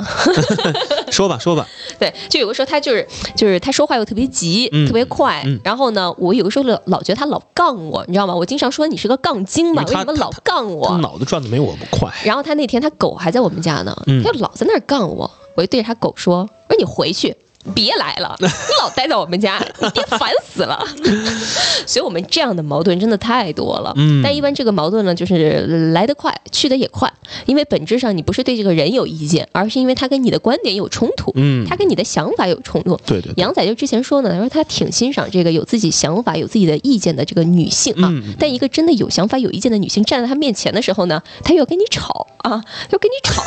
[1.11, 1.67] 说吧说吧，
[1.99, 8.35] 对，就有个时候他就是就是他说话又特别急，嗯特别快，嗯然后呢，我有的时候老老觉得他老杠我，你知道吗？
[8.35, 10.99] 我经常说你是个杠精嘛，为为什么老杠他我？
[10.99, 12.13] 脑子转的没我快。
[12.25, 17.37] 然后他那天他狗还在我们家呢，嗯他就老在那儿杠我，我就对着他狗说：“我说你回去。”
[17.75, 18.47] 别来了，你
[18.81, 20.85] 老待在我们家， 你爹烦死了。
[21.87, 23.93] 所以我们这样的矛盾真的太多了。
[23.97, 27.13] 嗯但一般这个矛盾呢，就是来得快，去得也快，
[27.47, 32.97] 因为本质上你不是对这个人有意见，而是因为他跟你的观点有冲突，嗯他跟你的想法有冲突。
[33.07, 38.09] 对对对，杨仔就之前说呢，他说他挺欣赏这个有自己想法、有自己的意见的这个女性啊。
[38.13, 43.43] 嗯但一个真的有想法、有意见的女性站在他面前的时候呢，他又要跟你吵啊，要跟你吵，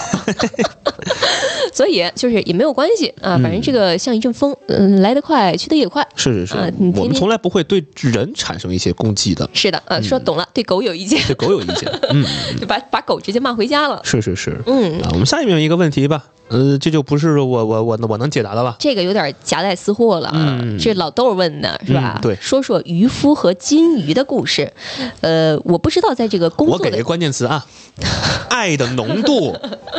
[1.74, 6.06] 所以就是也没有关系啊，反正这个像一阵风，嗯，来得快，去得也快。
[6.16, 6.56] 是是是
[6.96, 11.88] 我们从来不会对人产生一些攻击的，是的，呃，说懂了，对狗有意见，对狗有意见。
[12.10, 12.26] 嗯，
[12.60, 14.02] 就把把狗直接骂回家了。
[14.04, 14.60] 是是是。
[14.66, 18.76] 嗯，啊，我们下面有一个问题吧，呃，这就不是我我我我能解答的了。
[18.80, 20.34] 这个有点夹带私货了
[20.80, 22.16] 这老豆问的是吧？
[22.18, 24.74] 嗯对说说渔夫和金鱼的故事。
[25.22, 27.66] 呃，我不知道在这个工作的我给个关键词啊，
[28.50, 29.56] 爱的浓度。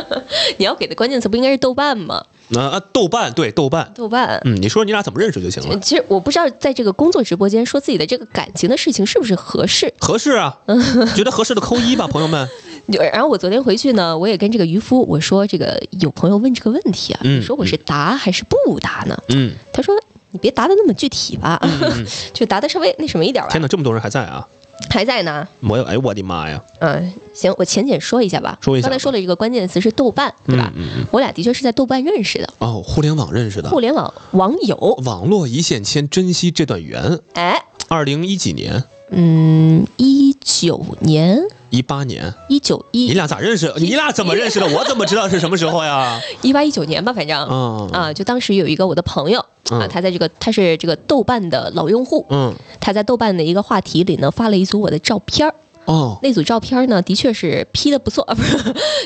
[0.57, 2.25] 你要给的关键词不应该是豆瓣吗？
[2.57, 4.41] 啊啊，豆瓣对豆瓣，豆瓣。
[4.45, 9.93] 嗯，你说你俩怎么认识就行了，其实我不知道，在这个工作直播间说自己的这个感情的事情是不是合适。
[9.99, 10.57] 合适啊，
[11.15, 12.47] 觉得合适的扣一吧，朋友们。
[12.91, 19.17] 就然后我昨天回去呢，我也跟这个渔夫我说，这个有朋友问这个问题啊，嗯你说我是答还是不答呢？
[19.29, 19.95] 嗯，他说
[20.31, 23.61] 你别答的那么具体吧，嗯 就答的稍微那什么一点吧天。
[23.61, 24.45] 哪，这么多人还在啊！
[24.89, 26.61] 还在呢，我哎我的妈呀！
[26.79, 28.57] 嗯，行，我浅浅说一下吧。
[28.61, 30.71] 说一下刚才说了一个关键词是豆瓣，对吧？
[30.75, 34.75] 嗯嗯嗯我俩的确是在豆瓣认识的，哦，互联网认识的，互联网网友。
[35.05, 37.19] 网络一线牵，珍惜这段缘。
[37.33, 43.73] 哎，二零一几年，嗯，一九年，一八年，一九一你俩咋认识？
[43.77, 44.67] 你俩怎么认识的？
[44.77, 46.21] 我怎么知道是什么时候呀？
[46.43, 47.43] 一八一九年吧，反正。
[47.43, 55.55] 啊啊，就当时有一个我的朋友啊，嗯他在这个他是这个豆瓣的老用户，嗯他在豆瓣的一个话题里呢发了一组我的照片儿
[55.85, 58.57] 哦，那组照片呢的确是 P 的不错，啊不是，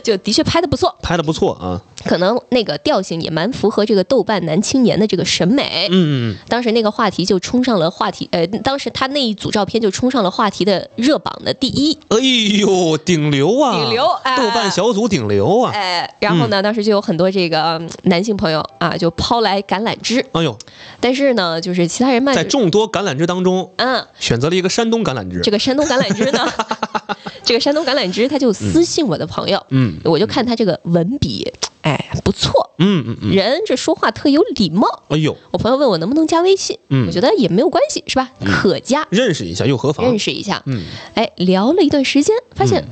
[0.03, 1.81] 就的确拍的不错，拍的不错啊。
[2.05, 5.87] 可能那个调性也蛮符合这个豆瓣男青年的这个审美。
[5.89, 11.97] 嗯嗯当时那个话题就冲上了话题，呃，当时他那一组照片就冲上了话题的热榜的第一。
[12.09, 13.75] 嗯，哎呦，顶流啊！
[13.79, 15.71] 顶流哎豆瓣小组顶流啊！
[15.73, 20.55] 哎，然后呢，当时就有很多这个嗯男性朋友啊，就抛来橄榄枝，哎呦，
[20.99, 25.39] 但是呢，就是其他人卖，在众多橄榄枝当中，嗯，选择了一个山东橄榄枝。
[25.41, 26.47] 这个山东橄榄枝呢，
[27.43, 31.51] 这个山东橄榄枝他就私信我的朋友，嗯我就看他这个文笔，
[31.81, 34.87] 哎，不错，嗯嗯嗯，人这说话特有礼貌。
[35.09, 38.31] 哎呦，我朋友问我能不能加微信，嗯我觉得也没有关系，是吧？
[38.45, 40.05] 可加，认识一下又何妨？
[40.07, 40.61] 认识一下。
[40.65, 42.83] 嗯哎，聊了一段时间，发现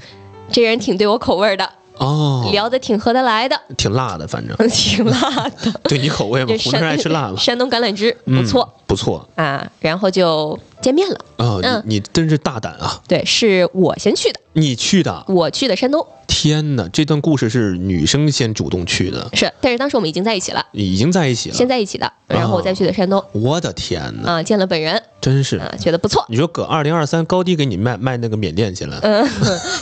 [0.52, 5.74] 这人挺对我口味的，哦，聊得挺合得来的，挺辣的，反正 挺辣的。
[5.86, 11.18] 对你口味嘛这，湖南人爱吃辣嘛，山东橄榄枝嗯不错、不错啊，然后就见面了。
[11.38, 13.02] 啊，嗯你你真是大胆啊！
[13.08, 21.56] 对，是我先去的，你去的，我去的山东，天哪，这段故事是女生先主动去的，是，但是当时我们已经在一起了，已经在一起了。
[21.56, 25.58] 先在一起的，然后我再去的山东我的天哪，啊，见了本人真是！
[25.58, 26.24] 啊，觉得不错。
[26.30, 29.28] 你说搁二零二三高低给你卖卖那个缅甸去了，嗯，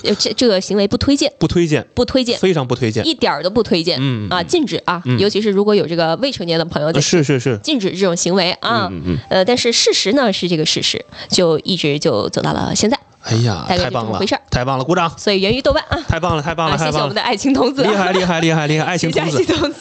[0.19, 3.05] 这这个行为不推荐，不推荐，不推荐，非常不推荐。
[3.07, 3.97] 一点儿都不推荐。
[3.99, 8.87] 嗯啊，禁止啊，嗯尤其是如果有这个未成年的朋友在，是是是，禁止这种行为啊。
[8.91, 10.90] 嗯嗯呃，但是事实呢是这个事实。
[10.91, 12.99] 始，就一直就走到了现在。
[13.23, 14.19] 哎呀，太棒了
[14.49, 15.11] 太棒了，鼓掌！
[15.15, 16.75] 所以源于豆瓣啊，太棒了，太棒了！
[16.75, 18.85] 谢谢我们的爱情童子，厉害，厉害，厉害，厉害！
[18.85, 19.37] 爱情 童子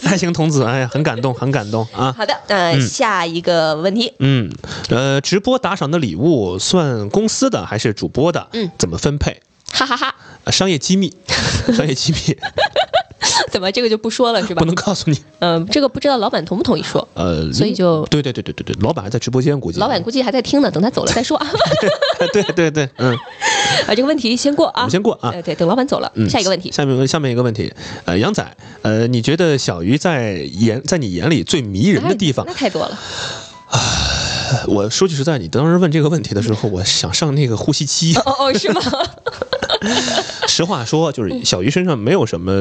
[0.07, 2.15] 爱情童，子哎呀，很感动，很感动啊！
[2.17, 4.53] 好的，呃，嗯下一个问题，嗯，
[4.91, 8.47] 呃，直播打赏的礼物算公司的还是主播的？
[8.53, 9.41] 嗯，怎么分配？
[9.73, 11.17] 哈哈哈呃商业机密，
[11.75, 12.37] 商业机密
[13.53, 14.65] 怎么这个就不说了是吧不？
[14.67, 15.19] 能告诉你。
[15.41, 21.47] 嗯、这个不知道老板同不同意说，呃，所以就对对对对对对，老板还在直播间，估计老板估计还在听呢，等他走了再说啊。
[22.33, 23.13] 对对对，嗯，
[23.87, 27.73] 啊，这个问题先过啊，我先过啊呃，对，等老板走了，嗯，下一个问题，下面下面一个问题，
[28.05, 32.55] 呃，杨仔，呃，你觉得小鱼在眼在你眼里最迷人的地方那？
[32.55, 32.99] 太多了，
[34.67, 38.15] 我说句实在，你当时问这个问题的时候，我想上那个呼吸机。
[38.17, 38.81] 哦哦，是吗？
[40.47, 42.53] 实话说，就是小鱼身上没有什么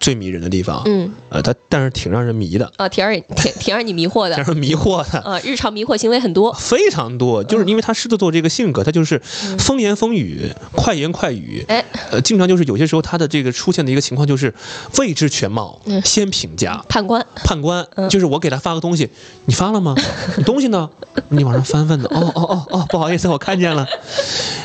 [0.00, 5.20] 最迷人的地方，嗯，呃，他但是挺让人迷的，啊，挺让人挺挺让你迷惑的 让，人迷惑的。
[5.20, 9.18] 啊，日常迷惑行为很多，非常多，就是因为他狮子座这个性格，他就是
[9.58, 14.52] 风言风语、快言快语，哎，呃，经常就是有些时候他的这个出现的一个情况就是
[14.98, 16.82] 未知全貌，嗯先评价。
[16.88, 19.10] 判官，判官嗯就是我给他发个东西，
[19.44, 19.94] 你发了吗？
[20.38, 20.88] 你东西呢？
[21.28, 22.08] 你往上翻翻呢？
[22.10, 23.86] 哦哦哦哦，不好意思，我看见了。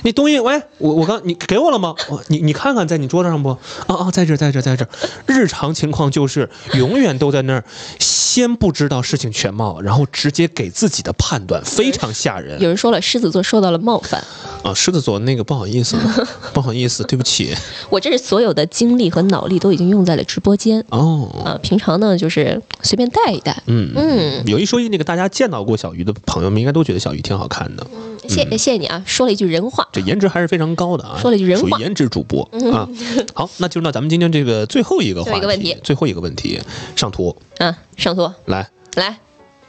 [0.04, 1.94] 你东西，喂，我我刚你给我了吗？
[2.10, 3.50] 我你你看看在你桌子上不？
[3.50, 3.60] 哦
[4.06, 4.90] 哦，在这儿在这在这儿。
[5.28, 7.64] 日常情况就是永远都在那儿，
[8.00, 14.24] 先不知道事情全貌，然后直接给自己的判断，非常吓人有人说了，狮子座受到了冒犯，
[14.64, 14.74] 啊！
[14.74, 15.98] 狮子座那个不好意思，
[16.54, 17.54] 不好意思，对不起
[17.90, 21.30] 我这是所有的精力和脑力都已经用在了直播间哦。
[21.46, 27.86] 啊，平常呢就是随便带一带，嗯嗯有一说一，那个大家见到过小鱼的朋友们，应该都觉得小鱼挺好看的。
[28.28, 32.42] 谢谢谢你啊，说了一句人话，这颜值还是非常高的啊，说了一句人话属于颜值主播
[32.74, 32.90] 啊。
[33.36, 35.78] 好，那进入到咱们今天这个最后一个最后一个问题。
[35.84, 36.62] 最后一个问题，
[36.96, 37.36] 上图。
[37.60, 38.32] 嗯，上图。
[38.46, 39.18] 来，来。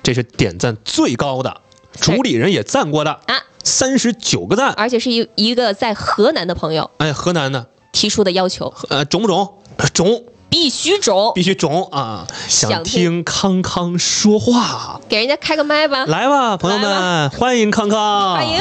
[0.03, 1.61] 这是点赞最高的，
[2.01, 4.73] 主理人也赞过的啊，三十九个赞。
[4.75, 9.55] 而且是一一个在河南的朋友哎，河南的，提出的要求，呃，肿不肿？
[9.79, 12.27] 呃肿，必须肿，必须肿啊！
[12.49, 18.61] 想想听康康说话，给人家开个麦吧，来吧，朋友们，欢迎康康，欢迎。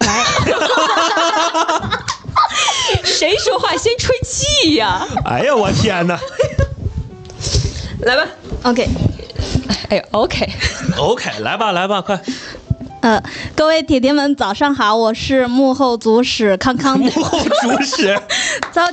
[3.04, 5.06] 谁说话先吹气呀？
[5.24, 6.18] 哎呀，我天哪
[8.00, 8.26] 来吧
[8.62, 8.88] ，OK，
[9.90, 12.18] 哎呦，OK，！OK，来吧，来吧，快！
[13.02, 13.22] 呃，
[13.56, 18.18] 各位铁铁们，早上好，我是幕后主使康康幕后主使，
[18.74, 18.90] 超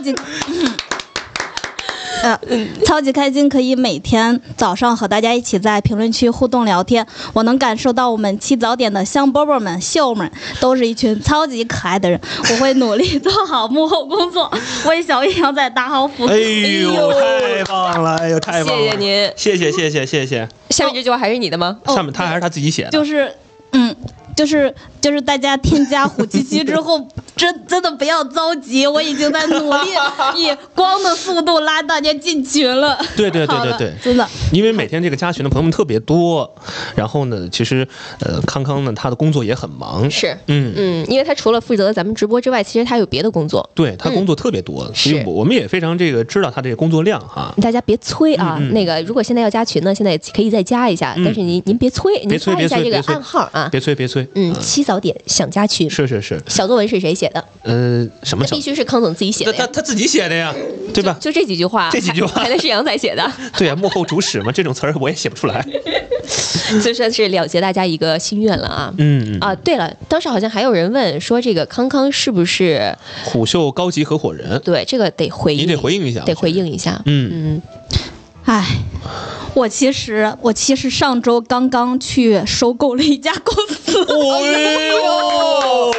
[2.22, 7.06] 级，呃，超级开心，可以每天早上和大家一起在评论区互动聊天。
[7.34, 12.20] 我能感受到我们起早点的香饽饽们、秀们都是一群超级可爱的人。
[12.52, 14.52] 我会努力做好幕后工作，
[14.86, 16.34] 为小玉羊仔打好辅助。
[16.34, 18.18] 哎呦，太棒了！
[18.18, 18.84] 哎呦，太棒了！
[18.84, 20.50] 谢谢您谢谢谢谢谢谢。
[20.70, 21.78] 下面这句话还是你的吗？
[21.88, 23.32] 上面他还是他自己写的，就是，
[23.72, 23.96] 嗯，
[24.38, 24.72] 就是
[25.02, 29.90] 就是大家添加虎七七之后， 真真的不要着急，我已经在努力
[30.38, 32.96] 以光的速度拉大家进群了。
[33.16, 34.28] 对对对对对，真的。
[34.54, 36.48] 因为每天这个加群的朋友们特别多，
[36.96, 37.88] 然后呢，其实
[38.20, 43.68] 呃，康康呢他的工作也很忙，是，嗯嗯，因为他除了负责咱们直播之外，其实他有别的工作。
[43.74, 47.52] 对他工作特别多，所以我我们也非常这个知道他这个工作量哈。
[47.60, 53.70] 大家别催啊，嗯嗯那个如果现在要加群呢，现在可以再加一下，嗯但是您您别催，您别催发一下这个别催别催暗号啊。
[53.72, 57.44] 别催别催，嗯，七早点想家群，是是是，小作文是谁写的？
[57.64, 58.62] 呃，什么必？
[58.62, 59.54] 须是康总自己写的。
[59.54, 60.54] 他他他自己写的呀，
[60.94, 61.18] 对吧？
[61.22, 65.66] 就这几句话，这几句话还得是杨仔写的，对呀，幕后主使嘛，这种词儿我也写不出来。
[66.84, 68.94] 就算是了结大家一个心愿了啊。
[68.98, 77.02] 嗯，啊，对了，当时好像还有人问说，这个康康是不是虎嗅高级合伙人，对这个得回应，你得回应一下，得回应一下。
[77.06, 77.62] 嗯嗯，
[78.48, 78.66] 唉，
[79.54, 84.06] 我其实我其实上周刚刚去收购了一家公司。
[84.08, 85.92] 哎呦，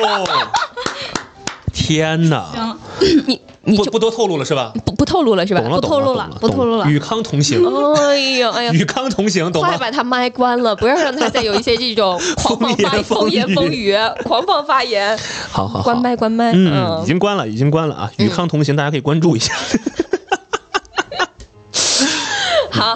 [1.74, 2.74] 天哪！
[3.26, 4.72] 你你就不不多透露了是吧？
[4.86, 5.60] 不不透露了是吧？
[5.60, 7.58] 不透露了不透露了与康同行，
[7.98, 9.76] 哎呦哎呦，与康同行，懂吗快？
[9.76, 13.94] 把他麦关了，不要让他再有一些这种 狂放发风言风语风言风语、
[14.24, 15.18] 狂放发言。
[15.50, 18.10] 好好好，关麦关麦，嗯，已经关了，已经关了啊！
[18.16, 19.52] 与康同行，大家可以关注一下。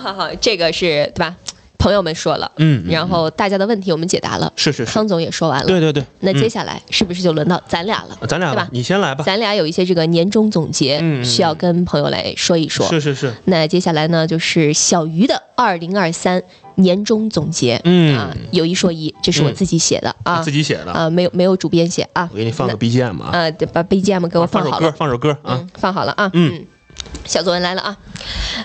[0.01, 1.37] 好好好，这个是对吧？
[1.79, 6.05] 朋友们说了，嗯，然后大家的问题我们解答了，是是是，康总也说完了，对对对。
[6.21, 8.17] 那接嗯下来是不是就轮到咱俩了？
[8.29, 9.25] 咱俩吧对吧，你先来吧。
[9.25, 12.87] 咱俩有一些这个年终总结，需要跟朋友来说一说。
[12.89, 16.41] 是是是，那接下来呢，就是小鱼的二零二三
[16.77, 17.81] 年终总结。
[17.83, 20.93] 嗯啊，有一说一，这是我自己写的啊，自己写的。
[20.93, 22.29] 啊，没有没有主编写啊。
[22.33, 26.31] 我给你放个 BGM 啊，呃，把 BGM 给我放首歌，放好了，放首歌啊嗯。，放好了啊。
[26.35, 26.65] 嗯
[27.25, 27.97] 小作文来了啊，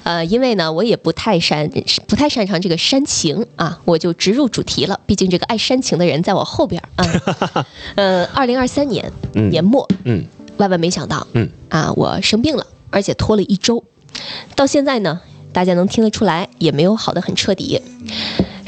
[0.04, 1.70] 呃，因为呢，我也不太擅
[2.08, 5.00] 不太擅长这个煽情啊，我就直入主题了。
[5.06, 7.66] 毕竟这个爱煽情的人在我后边儿啊。
[7.96, 10.26] 呃，二零二三年嗯年末，嗯
[10.58, 13.84] 万万没想到，嗯啊，我生病了，而且拖了一周，
[14.56, 15.22] 到现在呢，
[15.54, 17.82] 大家能听得出来，也没有好的很彻底。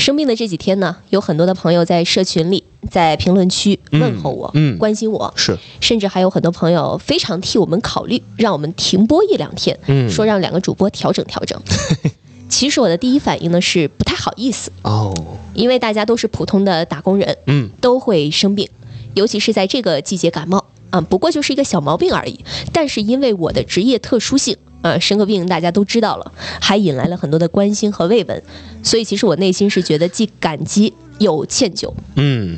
[0.09, 4.77] 生病的这几天呢，有很多的朋友在社群里、在评论区问候我、嗯嗯。
[4.79, 5.55] 关心我，是。
[5.79, 10.09] 甚至还有很多朋友非常替我们考虑，让我们停播一两天，嗯。
[10.09, 11.61] 说让两个主播调整调整。
[12.49, 15.13] 其实我的第一反应呢是不太好意思，哦，
[15.53, 17.69] 因为大家都是普通的打工人，嗯。
[17.79, 18.67] 都会生病，
[19.13, 22.43] 尤其是在这个季节感冒啊，不过就是一个小毛病而已。
[22.73, 28.41] 但是因为我的职业特殊性，呃，生个病大家都知道了，还引来了很多的关心和慰问，
[28.81, 31.93] 所以其实我内心是觉得既感激又歉疚。
[32.15, 32.57] 嗯，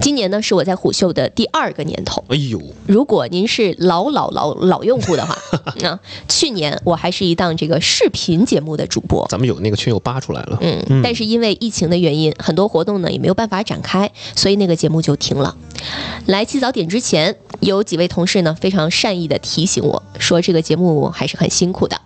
[0.00, 5.36] 今年呢是我在虎嗅的第二个年头，哎呦，如果您是老老老老用户的话，
[5.80, 9.26] 那、 去年我还是一档这个视频节目的主播。
[9.28, 15.56] 咱们有那个群友扒出来了，嗯，但是因为疫情的原因，很多活动呢也没有办法展开，所以那个节目就停了。
[16.26, 22.00] 来起早点之前，有几位同事呢非常善意的提醒我说，这个节目还是很辛苦的。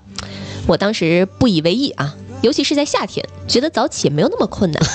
[0.66, 2.14] 我当时不以为意啊，
[2.44, 4.82] 尤其是在夏天，觉得早起也没有那么困难。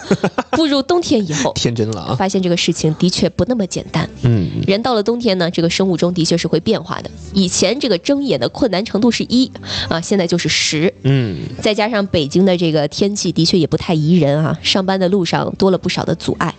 [0.52, 4.08] 步入冬天以后， 天真了啊，发现这个事情的确不那么简单。
[4.22, 7.10] 嗯人到了冬天呢，这个生物钟的确是会变化的。
[7.34, 9.50] 以前这个睁眼的困难程度是一
[9.90, 10.92] 啊，现在就是十。
[11.02, 16.54] 嗯再加上北京的这个天气的确也不太宜人啊，上班的路上多了不少的阻碍。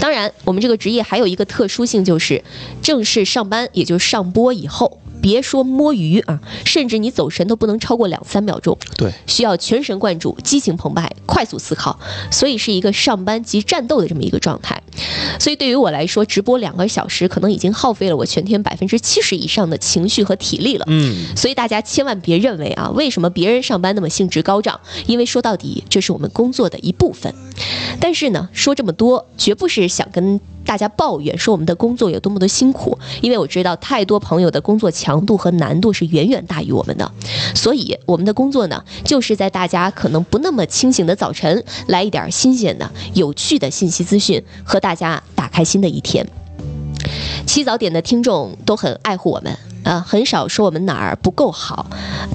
[0.00, 2.42] 当然，我们这个职业还有一个特殊性，就是
[2.82, 4.98] 正式上班，也就是上播以后。
[5.22, 11.98] 别说摸鱼啊，甚至你走神都不能超过两三秒钟，对，需要全神贯注、激情澎湃、快速思考，
[12.30, 14.82] 所以是一个上班即战斗的这么一个状态。
[15.38, 20.84] 所以对于我来说，直播两个小时可能已经耗费了我全天百分之七十以上的情绪和体力了。
[20.88, 24.80] 嗯，所以大家千万别认为啊，为什么别人上班那么兴致高涨？
[25.06, 27.32] 因为说到底，这是我们工作的一部分。
[28.00, 37.10] 但是呢，说这么多，绝不是想跟大家抱怨说我们的工作有多么的辛苦，因为我知道太多朋友的工作强度和难度是远远大于我们的。
[37.54, 46.26] 所以我们的工作呢，就是在大家可能不那么清醒的早晨，来一点新鲜的、有趣的信息资讯，和大家打开新的一天。
[47.46, 51.86] 起早点的听众都很爱护我们，呃，很少说我们哪儿不够好，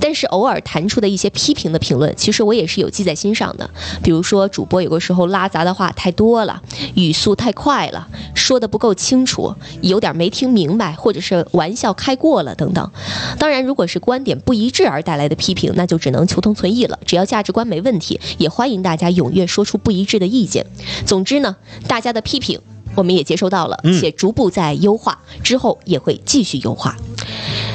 [0.02, 3.70] 但是偶尔弹出的一些批评的评论，其实我也是有记在心上的。
[4.04, 6.62] 比如说主播有个时候拉杂的话太多了，
[6.96, 12.92] 语速太快了，说的不够清楚，有点没听明白，或者是玩笑开过了等等。
[13.40, 17.00] 当然，如果是观点不一致而带来的批评，那就只能求同存异了。
[17.06, 20.66] 只要价值观没问题，也欢迎大家踊跃说出不一致的意见。
[21.06, 21.56] 总之呢，
[21.88, 22.60] 大家的批评。
[22.96, 26.98] 我们也接收到了，且逐步在优化，之后也会继续优化。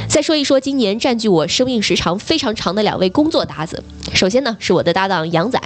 [0.08, 3.82] 再说一说今年占据我生命时长非常长的两位工作搭子。
[4.14, 5.58] 首先呢，是我的搭档杨仔，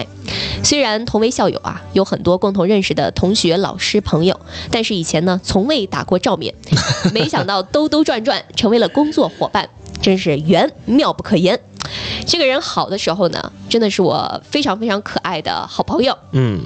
[0.62, 4.38] 虽然同为校友啊，有很多共同认识的同学、老师、朋友，
[4.70, 6.54] 但是以前呢从未打过照面，
[7.12, 9.68] 没想到兜兜转转成为了工作伙伴，
[10.00, 11.58] 真是缘妙不可言。
[12.26, 16.16] 这个人好的时候呢，真的是我非常非常可爱的好朋友。
[16.32, 16.60] 嗯，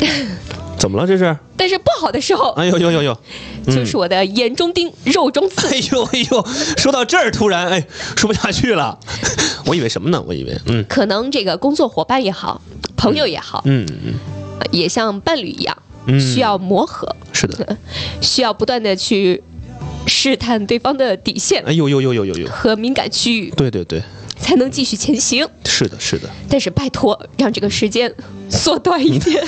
[0.80, 1.36] 怎么了这是？
[1.56, 3.16] 但是不好的时候，哎呦呦呦呦，
[3.66, 5.68] 就是我的眼中钉、肉中刺。
[5.70, 6.46] 哎呦哎呦，
[6.78, 8.98] 说到这儿突然哎说不下去了，
[9.66, 10.20] 我以为什么呢？
[10.26, 10.84] 我以为嗯。
[10.88, 12.60] 可能这个工作伙伴也好，
[12.96, 14.14] 朋友也好，嗯嗯，
[14.72, 15.76] 也像伴侣一样，
[16.06, 16.18] 嗯。
[16.18, 17.76] 需要磨合，是的，
[18.22, 19.42] 需要不断的去
[20.06, 24.02] 试探对方的底线哎呦呦呦呦呦呦，和敏感区域，对对对，
[24.40, 25.46] 才能继续前行。
[25.64, 28.12] 是的是的，但是拜托，让这个时间
[28.48, 29.44] 缩短一点。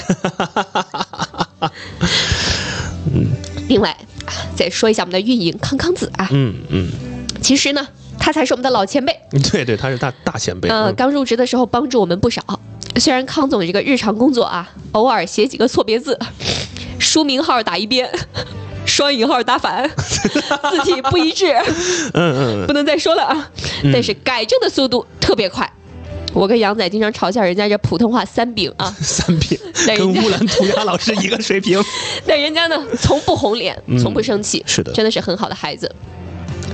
[3.14, 3.26] 嗯
[3.68, 3.90] 另外，
[4.26, 6.90] 啊再说一下我们的运营康康子啊，嗯嗯，
[7.40, 7.86] 其实呢，
[8.18, 9.16] 他才是我们的老前辈。
[9.50, 12.42] 对对，他是大大前辈，呃，嗯刚入职的时候帮助我们不少。
[12.96, 16.18] 虽然康总的这个日常工作啊，偶尔写几个错别字，
[16.98, 18.10] 书名号打一遍，
[18.86, 21.52] 双引号打反， 字体不一致，
[22.14, 23.50] 嗯嗯不能再说了啊。
[23.82, 23.90] 嗯。
[23.92, 25.70] 但是改正的速度特别快。
[26.34, 29.58] 我跟杨仔经常嘲笑人家这普通话三饼啊，三饼
[29.96, 31.78] 跟乌兰图雅老师一个水平，
[32.26, 33.98] 但人家呢从不红脸，嗯。
[33.98, 34.90] 从不生气，是的。
[34.92, 35.94] 真的是很好的孩子。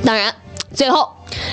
[0.05, 0.33] 当然，
[0.75, 1.09] 最后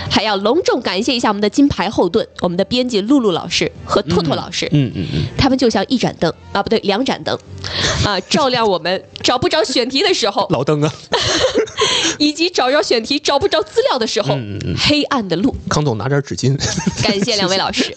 [0.10, 7.38] 还要隆重感谢一下我们的金牌后盾，我们的编辑露露老师和拓拓老师，嗯嗯嗯，他们就像一盏灯啊，不对，两盏灯。
[8.06, 10.94] 啊， 照亮我们找不着选题的时候， 老灯啊，
[12.20, 15.56] 以及找着选题找不着资料的时候，嗯嗯黑暗的路。
[15.70, 16.56] 康总拿点纸巾，
[17.04, 17.96] 感谢两位老师。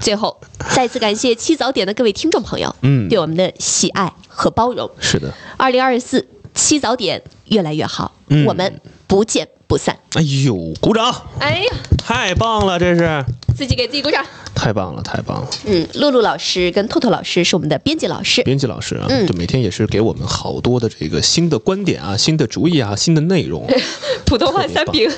[0.00, 0.40] 最后，
[0.74, 3.08] 再次感谢七早点的各位听众朋友，嗯。
[3.08, 4.90] 对我们的喜爱和包容。
[4.98, 8.44] 是的，二零二四七早点越来越好，嗯。
[8.46, 9.96] 我们不见不散。
[10.14, 11.14] 哎呦，鼓掌！
[11.38, 14.24] 哎呀，太棒了，这是自己给自己鼓掌。
[14.54, 15.48] 太棒了，太棒了！
[15.66, 23.64] 嗯，露露老师跟透透老师是我们的编辑老师，编辑老师啊，嗯就每天也是给我们好多的这个新的观点啊、新的主意啊、新的内容。
[24.26, 25.08] 普通话三饼。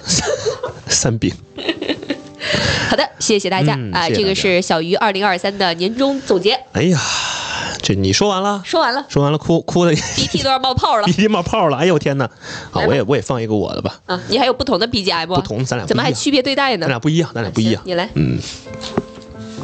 [0.89, 1.33] 三饼，
[2.91, 4.09] 好的，谢谢大家、啊！
[4.09, 7.01] 这个是小鱼二零二三的年终总结，哎呀，
[7.83, 8.63] 这你说完了？
[8.65, 11.77] 说完了，说完了，哭哭的 鼻涕都要冒泡了 鼻涕冒泡了。
[11.77, 12.29] 哎呦天哪！
[12.71, 14.21] 好，我也我也放一个我的吧，啊！
[14.29, 16.87] 你还有不同的 BGM 不同，咱俩怎么还区别对待呢？
[16.87, 17.83] 咱俩不一样，咱俩不一样。
[17.85, 18.39] 你来，嗯，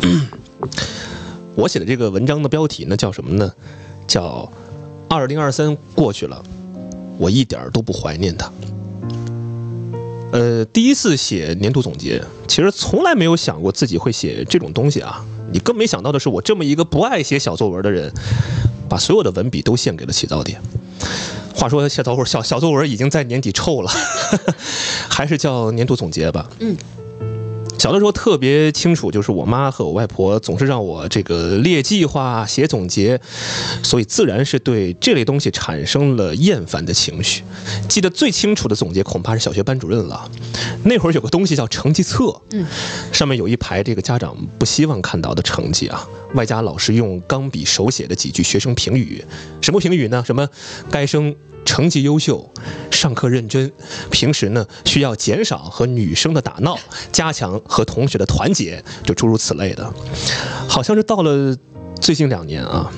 [1.56, 3.52] 我写的这个文章的标题呢叫什么呢？
[4.06, 4.48] 叫
[5.10, 6.40] “二零二三过去了，
[7.18, 8.48] 我一点儿都不怀念它”。
[10.32, 15.24] 呃，第一次写年度总结，其实从来没有想过自己会写这种东西啊。
[15.52, 18.12] 你更没想到的是，我这么一个不爱写小作文的人，
[18.88, 20.60] 把所有的文笔都献给了起早点。
[21.54, 23.90] 话说小作文小小作文已经在年底臭了，
[25.08, 26.48] 还是叫年度总结吧。
[26.58, 26.76] 嗯。
[27.78, 33.20] 小的时候特别清楚，就是我妈和我外婆总是让我这个列计划、写总结，
[33.82, 37.42] 所以自然是对这类东西产生了厌烦的情绪。
[37.88, 40.28] 记得最清楚的总结恐怕是小学班主任了，
[40.84, 42.66] 那会儿有个东西叫成绩册，嗯，
[43.12, 49.24] 上面有一排这个家长不希望看到的成绩啊，外加老师用钢笔手写的几句学生评语，
[49.60, 50.24] 什么评语呢？
[50.26, 50.48] 什么
[50.90, 51.34] 该生
[51.66, 52.48] 成绩优秀，
[52.90, 53.70] 上课认真，
[54.10, 56.78] 平时呢需要减少和女生的打闹，
[57.12, 59.92] 加强和同学的团结，就诸如此类的。
[60.66, 61.54] 好像是到了
[62.00, 62.90] 最近两年啊，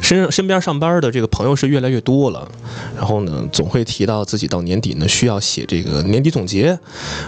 [0.00, 2.48] 身身边上班的这个朋友是越来越多了，
[2.96, 6.78] 然后呢，总会提到自己到年底呢需要写这个年底总结，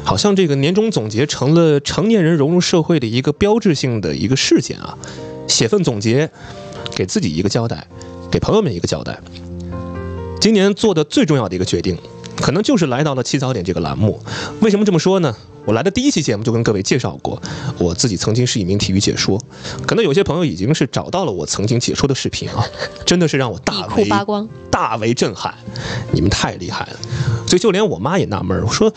[0.05, 4.96] 好像这个年终总结成了成年人融入社会的一个标志性的一个事件啊，
[5.48, 6.30] 写份总结，
[6.94, 7.86] 给自己一个交代，
[8.30, 9.18] 给朋友们一个交代。
[10.45, 11.97] 今年做的最重要的一个决定，
[12.36, 14.20] 可能就是来到了起早点这个栏目。
[14.61, 15.34] 为什么这么说呢？
[15.64, 17.40] 我来的第一期节目就跟各位介绍过，
[17.78, 19.42] 我自己曾经是一名体育解说。
[19.86, 22.62] 可能有些朋友已经是找到了我曾经解说的视频啊，
[23.07, 24.47] 真的是让我大为发光。
[24.70, 25.55] 大为震撼，
[26.12, 26.99] 你们太厉害了。
[27.47, 28.92] 所以就连我妈也纳闷，我说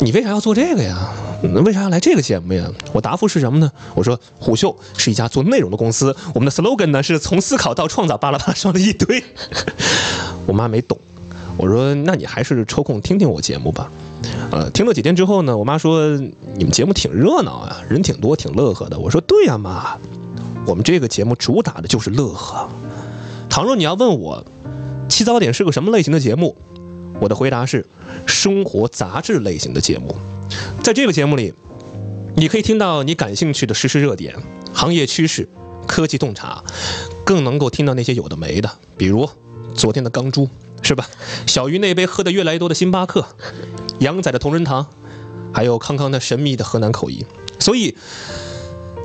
[0.00, 1.12] 你为啥要做这个呀？
[1.44, 2.68] 那为啥要来这个节目呀？
[2.92, 3.70] 我答复是什么呢？
[3.94, 9.22] 我说虎嗅是一家做内容的公司，我们的 slogan 呢是从思考到创造，巴拉巴拉说了一堆。
[10.46, 10.98] 我妈没懂，
[11.56, 13.90] 我说那你还是抽空听听我节目吧。
[14.50, 16.16] 呃，听了几天之后呢，我妈说
[16.54, 18.98] 你们节目挺热闹啊，人挺多，挺乐呵的。
[18.98, 19.98] 我说对呀、妈，
[20.66, 22.68] 我们这个节目主打的就是乐呵。
[23.48, 24.44] 倘若你要问我，
[25.08, 26.56] 起早点是个什么类型的节目？
[27.20, 27.86] 我的回答是
[28.26, 30.16] 生活杂志类型的节目。
[30.82, 31.54] 在这个节目里，
[32.36, 34.36] 你可以听到你感兴趣的时事热点、
[34.72, 35.48] 行业趋势、
[35.86, 36.62] 科技洞察，
[37.24, 39.28] 更能够听到那些有的没的，比如
[39.74, 40.48] 昨天的钢珠，
[40.82, 41.08] 是吧？
[41.46, 43.26] 小鱼那杯喝的越来越多的星巴克，
[43.98, 44.86] 杨仔的同仁堂，
[45.52, 47.24] 还有康康的神秘的河南口音。
[47.58, 47.96] 所以，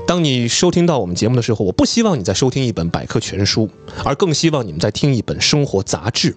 [0.07, 3.70] 当你收听到我们节目的时候，我不希望你在收听一本百科全书，
[4.03, 6.36] 而更希望你们在听一本生活杂志，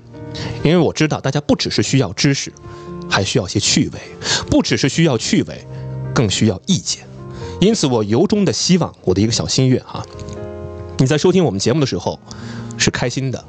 [0.63, 2.53] 因为我知道大家不只是需要知识，
[3.09, 3.99] 还需要些趣味，
[4.51, 5.67] 不只是需要趣味，
[6.15, 7.05] 更需要意见。
[7.61, 10.05] 因此，我由衷的希望我的一个小心愿哈，
[10.99, 12.19] 你在收听我们节目的时候，
[12.77, 13.45] 是开心的，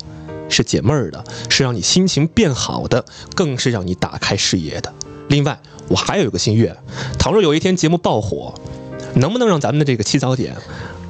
[0.52, 4.94] 是解闷儿的，是让你心情变好的，更是让你打开视野的。
[5.30, 6.76] 另外，我还有一个心愿，
[7.18, 8.54] 倘若有一天节目爆火，
[9.16, 10.56] 能不能让咱们的这个起早点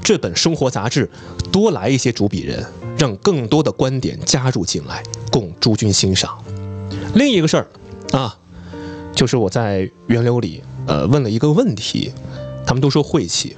[0.03, 1.09] 这本生活杂志
[1.51, 2.65] 多来一些主笔人，
[2.97, 6.37] 让更多的观点加入进来，供诸君欣赏。
[7.15, 7.67] 另一个事儿
[8.11, 8.37] 啊，
[9.15, 12.11] 就是我在源流里呃问了一个问题，
[12.65, 13.55] 他们都说晦气，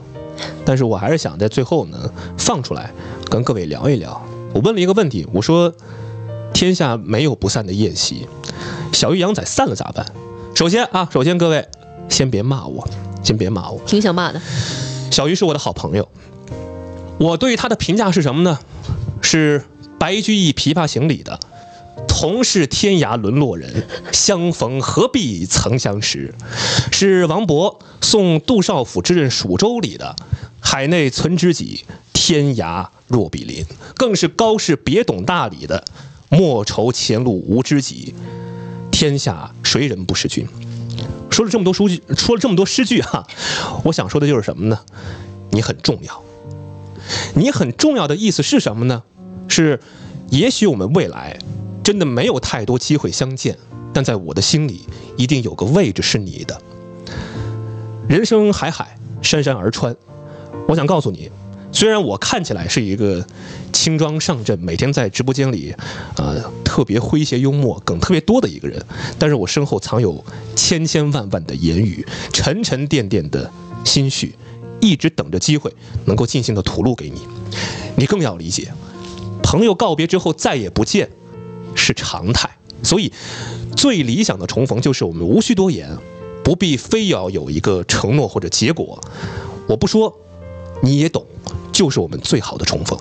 [0.65, 2.91] 但是我还是想在最后呢放出来
[3.29, 4.21] 跟各位聊一聊。
[4.53, 5.73] 我问了一个问题，我说
[6.53, 8.27] 天下没有不散的宴席，
[8.91, 10.05] 小鱼羊仔散了咋办？
[10.53, 11.67] 首先啊，首先各位
[12.07, 12.87] 先别骂我，
[13.23, 14.39] 先别骂我，挺想骂的。
[15.11, 16.07] 小鱼是我的好朋友，
[17.17, 18.59] 我对他的评价是什么呢？
[19.21, 19.63] 是
[19.99, 21.39] 白居易《琵琶行》里的
[22.07, 26.33] “同是天涯沦落人，相逢何必曾相识”，
[26.91, 30.15] 是王勃送杜少府之任蜀州里的
[30.61, 33.65] “海内存知己，天涯若比邻”，
[33.95, 35.83] 更是高适别董大里的
[36.29, 38.13] “莫愁前路无知己，
[38.91, 40.47] 天下谁人不识君”。
[41.29, 43.27] 说了这么多书句，说了这么多诗句哈、
[43.83, 44.79] 我想说的就是什么呢？
[45.49, 46.21] 你很重要。
[47.33, 49.03] 你很重要的意思是什么呢？
[49.47, 49.81] 是，
[50.29, 51.37] 也许我们未来
[51.83, 53.57] 真的没有太多机会相见，
[53.93, 56.61] 但在我的心里一定有个位置是你的。
[58.07, 59.95] 人生海海，山山而川，
[60.67, 61.29] 我想告诉你，
[61.71, 63.25] 虽然我看起来是一个
[63.71, 65.75] 轻装上阵，每天在直播间里，
[66.17, 68.81] 呃，特别诙谐幽默、梗特别多的一个人，
[69.19, 70.23] 但是我身后藏有
[70.55, 73.49] 千千万万的言语，沉沉甸甸的
[73.83, 74.35] 心绪，
[74.79, 75.73] 一直等着机会
[76.05, 77.21] 能够尽兴的吐露给你。
[77.95, 78.71] 你更要理解，
[79.41, 81.09] 朋友告别之后再也不见
[81.75, 82.49] 是常态，
[82.83, 83.11] 所以
[83.75, 85.97] 最理想的重逢就是我们无需多言，
[86.43, 88.99] 不必非要有一个承诺或者结果。
[89.67, 90.15] 我不说，
[90.81, 91.25] 你也懂。
[91.71, 92.99] 就是我们最好的重逢。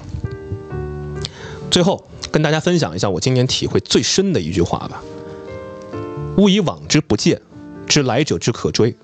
[1.71, 5.05] 最后跟大家分享一下我今年体会最深的一句话吧
[6.39, 7.39] ：“勿以往之不谏，
[7.87, 8.95] 知来者之可追；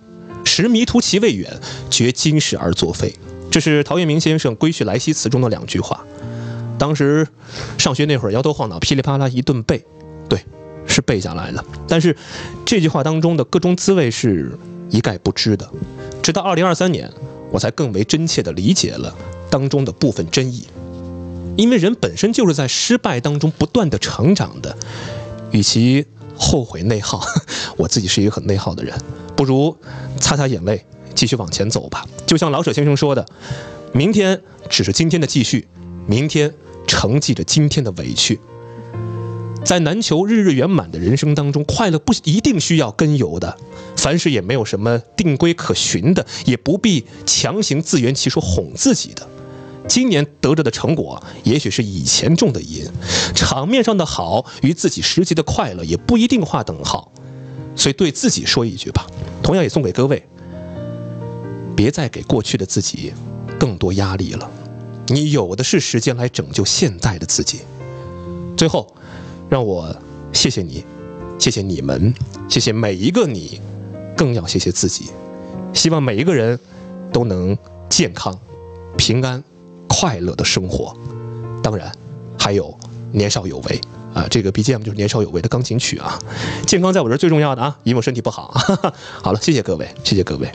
[0.43, 1.61] 识迷途其未远，
[1.91, 3.15] 觉今是而作非。”
[3.53, 6.03] 这是陶渊明先生《归去来兮辞》中的两句话。
[6.79, 7.27] 当时
[7.77, 9.85] 上学那会儿，摇头晃脑，噼里啪啦一顿背，
[10.29, 10.41] 对，
[10.87, 11.65] 是背下来的。
[11.87, 12.17] 但是
[12.65, 14.57] 这句话当中的各种滋味是
[14.91, 15.69] 一概不知的。
[16.23, 17.11] 直到二零二三年，
[17.51, 19.15] 我才更为真切地理解了。
[19.51, 20.67] 当中的部分真意，
[21.57, 24.77] 因为人本身就是在失败当中不断的成长的，
[25.53, 26.05] 与其
[26.37, 27.23] 后悔内耗，
[27.79, 28.95] 我自己是一个很内耗的人，
[29.35, 29.75] 不如
[30.21, 32.05] 擦擦眼泪，继续往前走吧。
[32.27, 33.25] 就像老舍先生说的
[33.95, 35.67] ：“明天只是今天的继续，
[36.07, 36.53] 明天
[36.89, 38.41] 承继着今天的委屈。”
[39.65, 43.59] 在难求日日圆满的人生当中，快乐不一定需要根由的，
[43.97, 49.29] 凡事也没有什么定规可循的，也不必强行自圆其说哄自己的。
[49.87, 52.87] 今年得着的成果，也许是以前种的因，
[53.35, 57.13] 场面上的好与自己实际的快乐也不一定划等号，
[57.75, 59.07] 所以对自己说一句吧，
[59.43, 60.25] 同样也送给各位：
[61.77, 63.13] 别再给过去的自己
[63.59, 64.51] 更多压力了，
[65.09, 67.61] 你有的是时间来拯救现在的自己。
[68.57, 68.95] 最后，
[69.49, 69.95] 让我
[70.33, 70.85] 谢谢你，
[71.39, 72.15] 谢谢你们，
[72.49, 73.61] 谢谢每一个你，
[74.17, 75.11] 更要谢谢自己。
[75.73, 76.59] 希望每一个人
[77.13, 77.57] 都能
[77.89, 78.39] 健康、
[78.97, 79.43] 平安。
[79.91, 80.95] 快乐的生活，
[81.63, 81.91] 当然
[82.39, 82.79] 还有
[83.11, 83.81] 年少有为
[84.15, 84.29] 啊！
[84.31, 86.17] 这个 BGM 就是年少有为的钢琴曲啊！
[86.67, 88.55] 健康在我这儿最重要的啊，因为我身体不好。
[89.25, 90.49] 好了，谢谢各位，谢谢各位。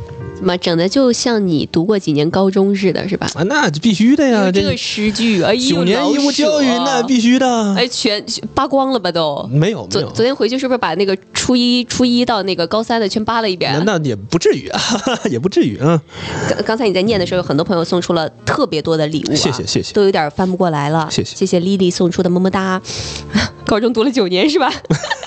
[0.44, 3.30] 怎么整的就像你读过几年高中似的，是吧？
[3.34, 4.52] 啊，那必须的呀！
[4.52, 7.74] 这个诗句，哎呦，九年义务教育那必须的。
[7.76, 8.22] 哎，全
[8.54, 9.50] 扒光了吧都？
[9.50, 10.12] 没有，没有。
[10.12, 13.82] 昨天回去是不是把那个初一、初一到那个高三的全扒了一遍？
[13.86, 14.82] 那也不至于啊，
[15.32, 16.02] 也不至于啊。
[16.50, 21.08] 刚刚才你在念的时候，有很多朋友送出了特别多的礼物，谢谢谢谢，都有点翻不过来了。
[21.10, 22.82] 谢谢谢谢丽丽送出的么么哒。
[23.66, 24.70] 高中读了九年是吧？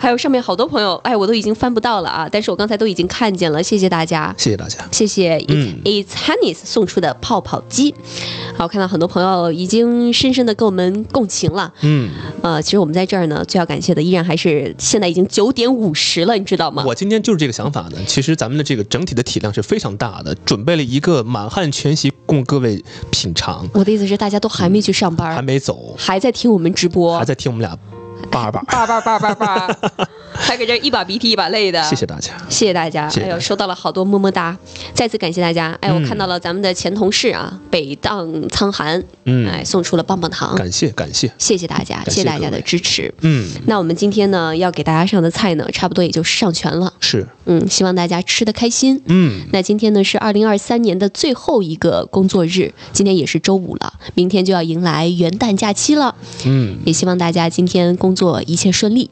[0.00, 2.26] 还有上面好多朋友，哎，我都已经翻不到了啊！
[2.32, 5.38] 但是我刚才都已经看见了，谢谢大家，谢谢大家，谢谢
[5.84, 7.94] It's Hannis 送出的泡泡机。
[8.56, 16.82] 好，看到很多朋友已经深深的跟我们共情了，嗯，呃，其实我们在这儿呢，最要感谢的依然还是现在已经九点五十了，你知道吗？
[16.86, 17.98] 我今天就是这个想法呢。
[18.06, 23.68] 其实咱们的这个整体的体量是非常大的，准备了一个满汉全席供各位品尝。
[23.74, 27.78] 我的意思是，大家都还没去上班，还没走，还在听我们直播，还在听我们俩。
[28.30, 29.68] 叭叭叭叭叭叭叭，
[30.34, 34.56] 还搁这一把鼻涕一把泪的，谢谢大家，谢谢大家，哎呦，收到了好多么么哒，
[34.94, 56.14] 再次感谢大家，哎，我看到了咱们的前同事啊，北荡苍寒，嗯，哎，送出了棒棒糖，感谢感谢，谢谢大家，谢谢大家的支持，嗯，那我们今天呢要给大家上的菜呢，差不多也就上全了，是，嗯，希望大家吃的开心，嗯，那今天呢是二零二三年的最后一个工作日，今天也是周五了，明天就要迎来元旦假期了，
[56.46, 57.80] 嗯，也希望大家今天。
[57.96, 59.10] 工作一切顺利，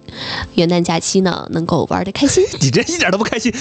[0.54, 2.44] 元旦假期呢能够玩的开心。
[2.60, 3.52] 你这一点都不开心，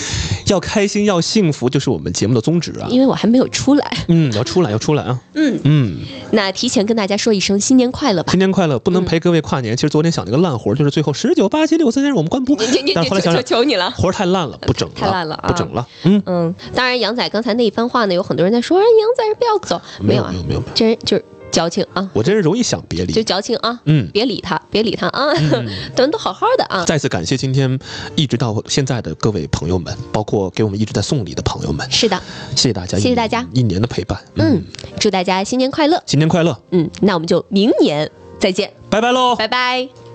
[0.47, 2.87] 要开心要幸福就是我们节目的宗旨啊。
[2.89, 5.19] 因为我还没有出来，嗯，要出来要出来啊。
[5.33, 5.97] 嗯嗯，
[6.31, 8.31] 那提前跟大家说一声新年快乐吧。
[8.31, 9.75] 新年快乐，不能陪各位跨年。
[9.75, 12.55] 其实昨天想那个烂活，就是最后十九八七六三三我们关播。
[12.95, 15.87] 但后来想想，求你了，活太烂了，不整了，太烂了，不整了。
[16.03, 21.25] 嗯嗯，当然杨仔刚才那一番话呢，有很多人在说，杨仔不要走，没有啊，没有没有，真就是。
[21.51, 22.09] 矫情啊！
[22.13, 23.79] 我这人容易想别离，就矫情啊！
[23.85, 25.33] 嗯，别理他，别理他啊！
[25.95, 26.85] 咱都好好的啊！
[26.85, 27.79] 再次感谢今天
[28.15, 31.89] 一直到现在的各位朋友们，包括给我们一直在送礼的朋友们。
[31.89, 32.21] 是的，
[32.55, 34.19] 谢谢大家，谢谢大家一年的陪伴。
[34.35, 34.61] 嗯，
[34.99, 36.01] 祝大家新年快乐！
[36.05, 36.59] 新年快乐！
[36.71, 39.35] 嗯，那我们就明年再见，拜拜喽！
[39.35, 40.06] 拜拜。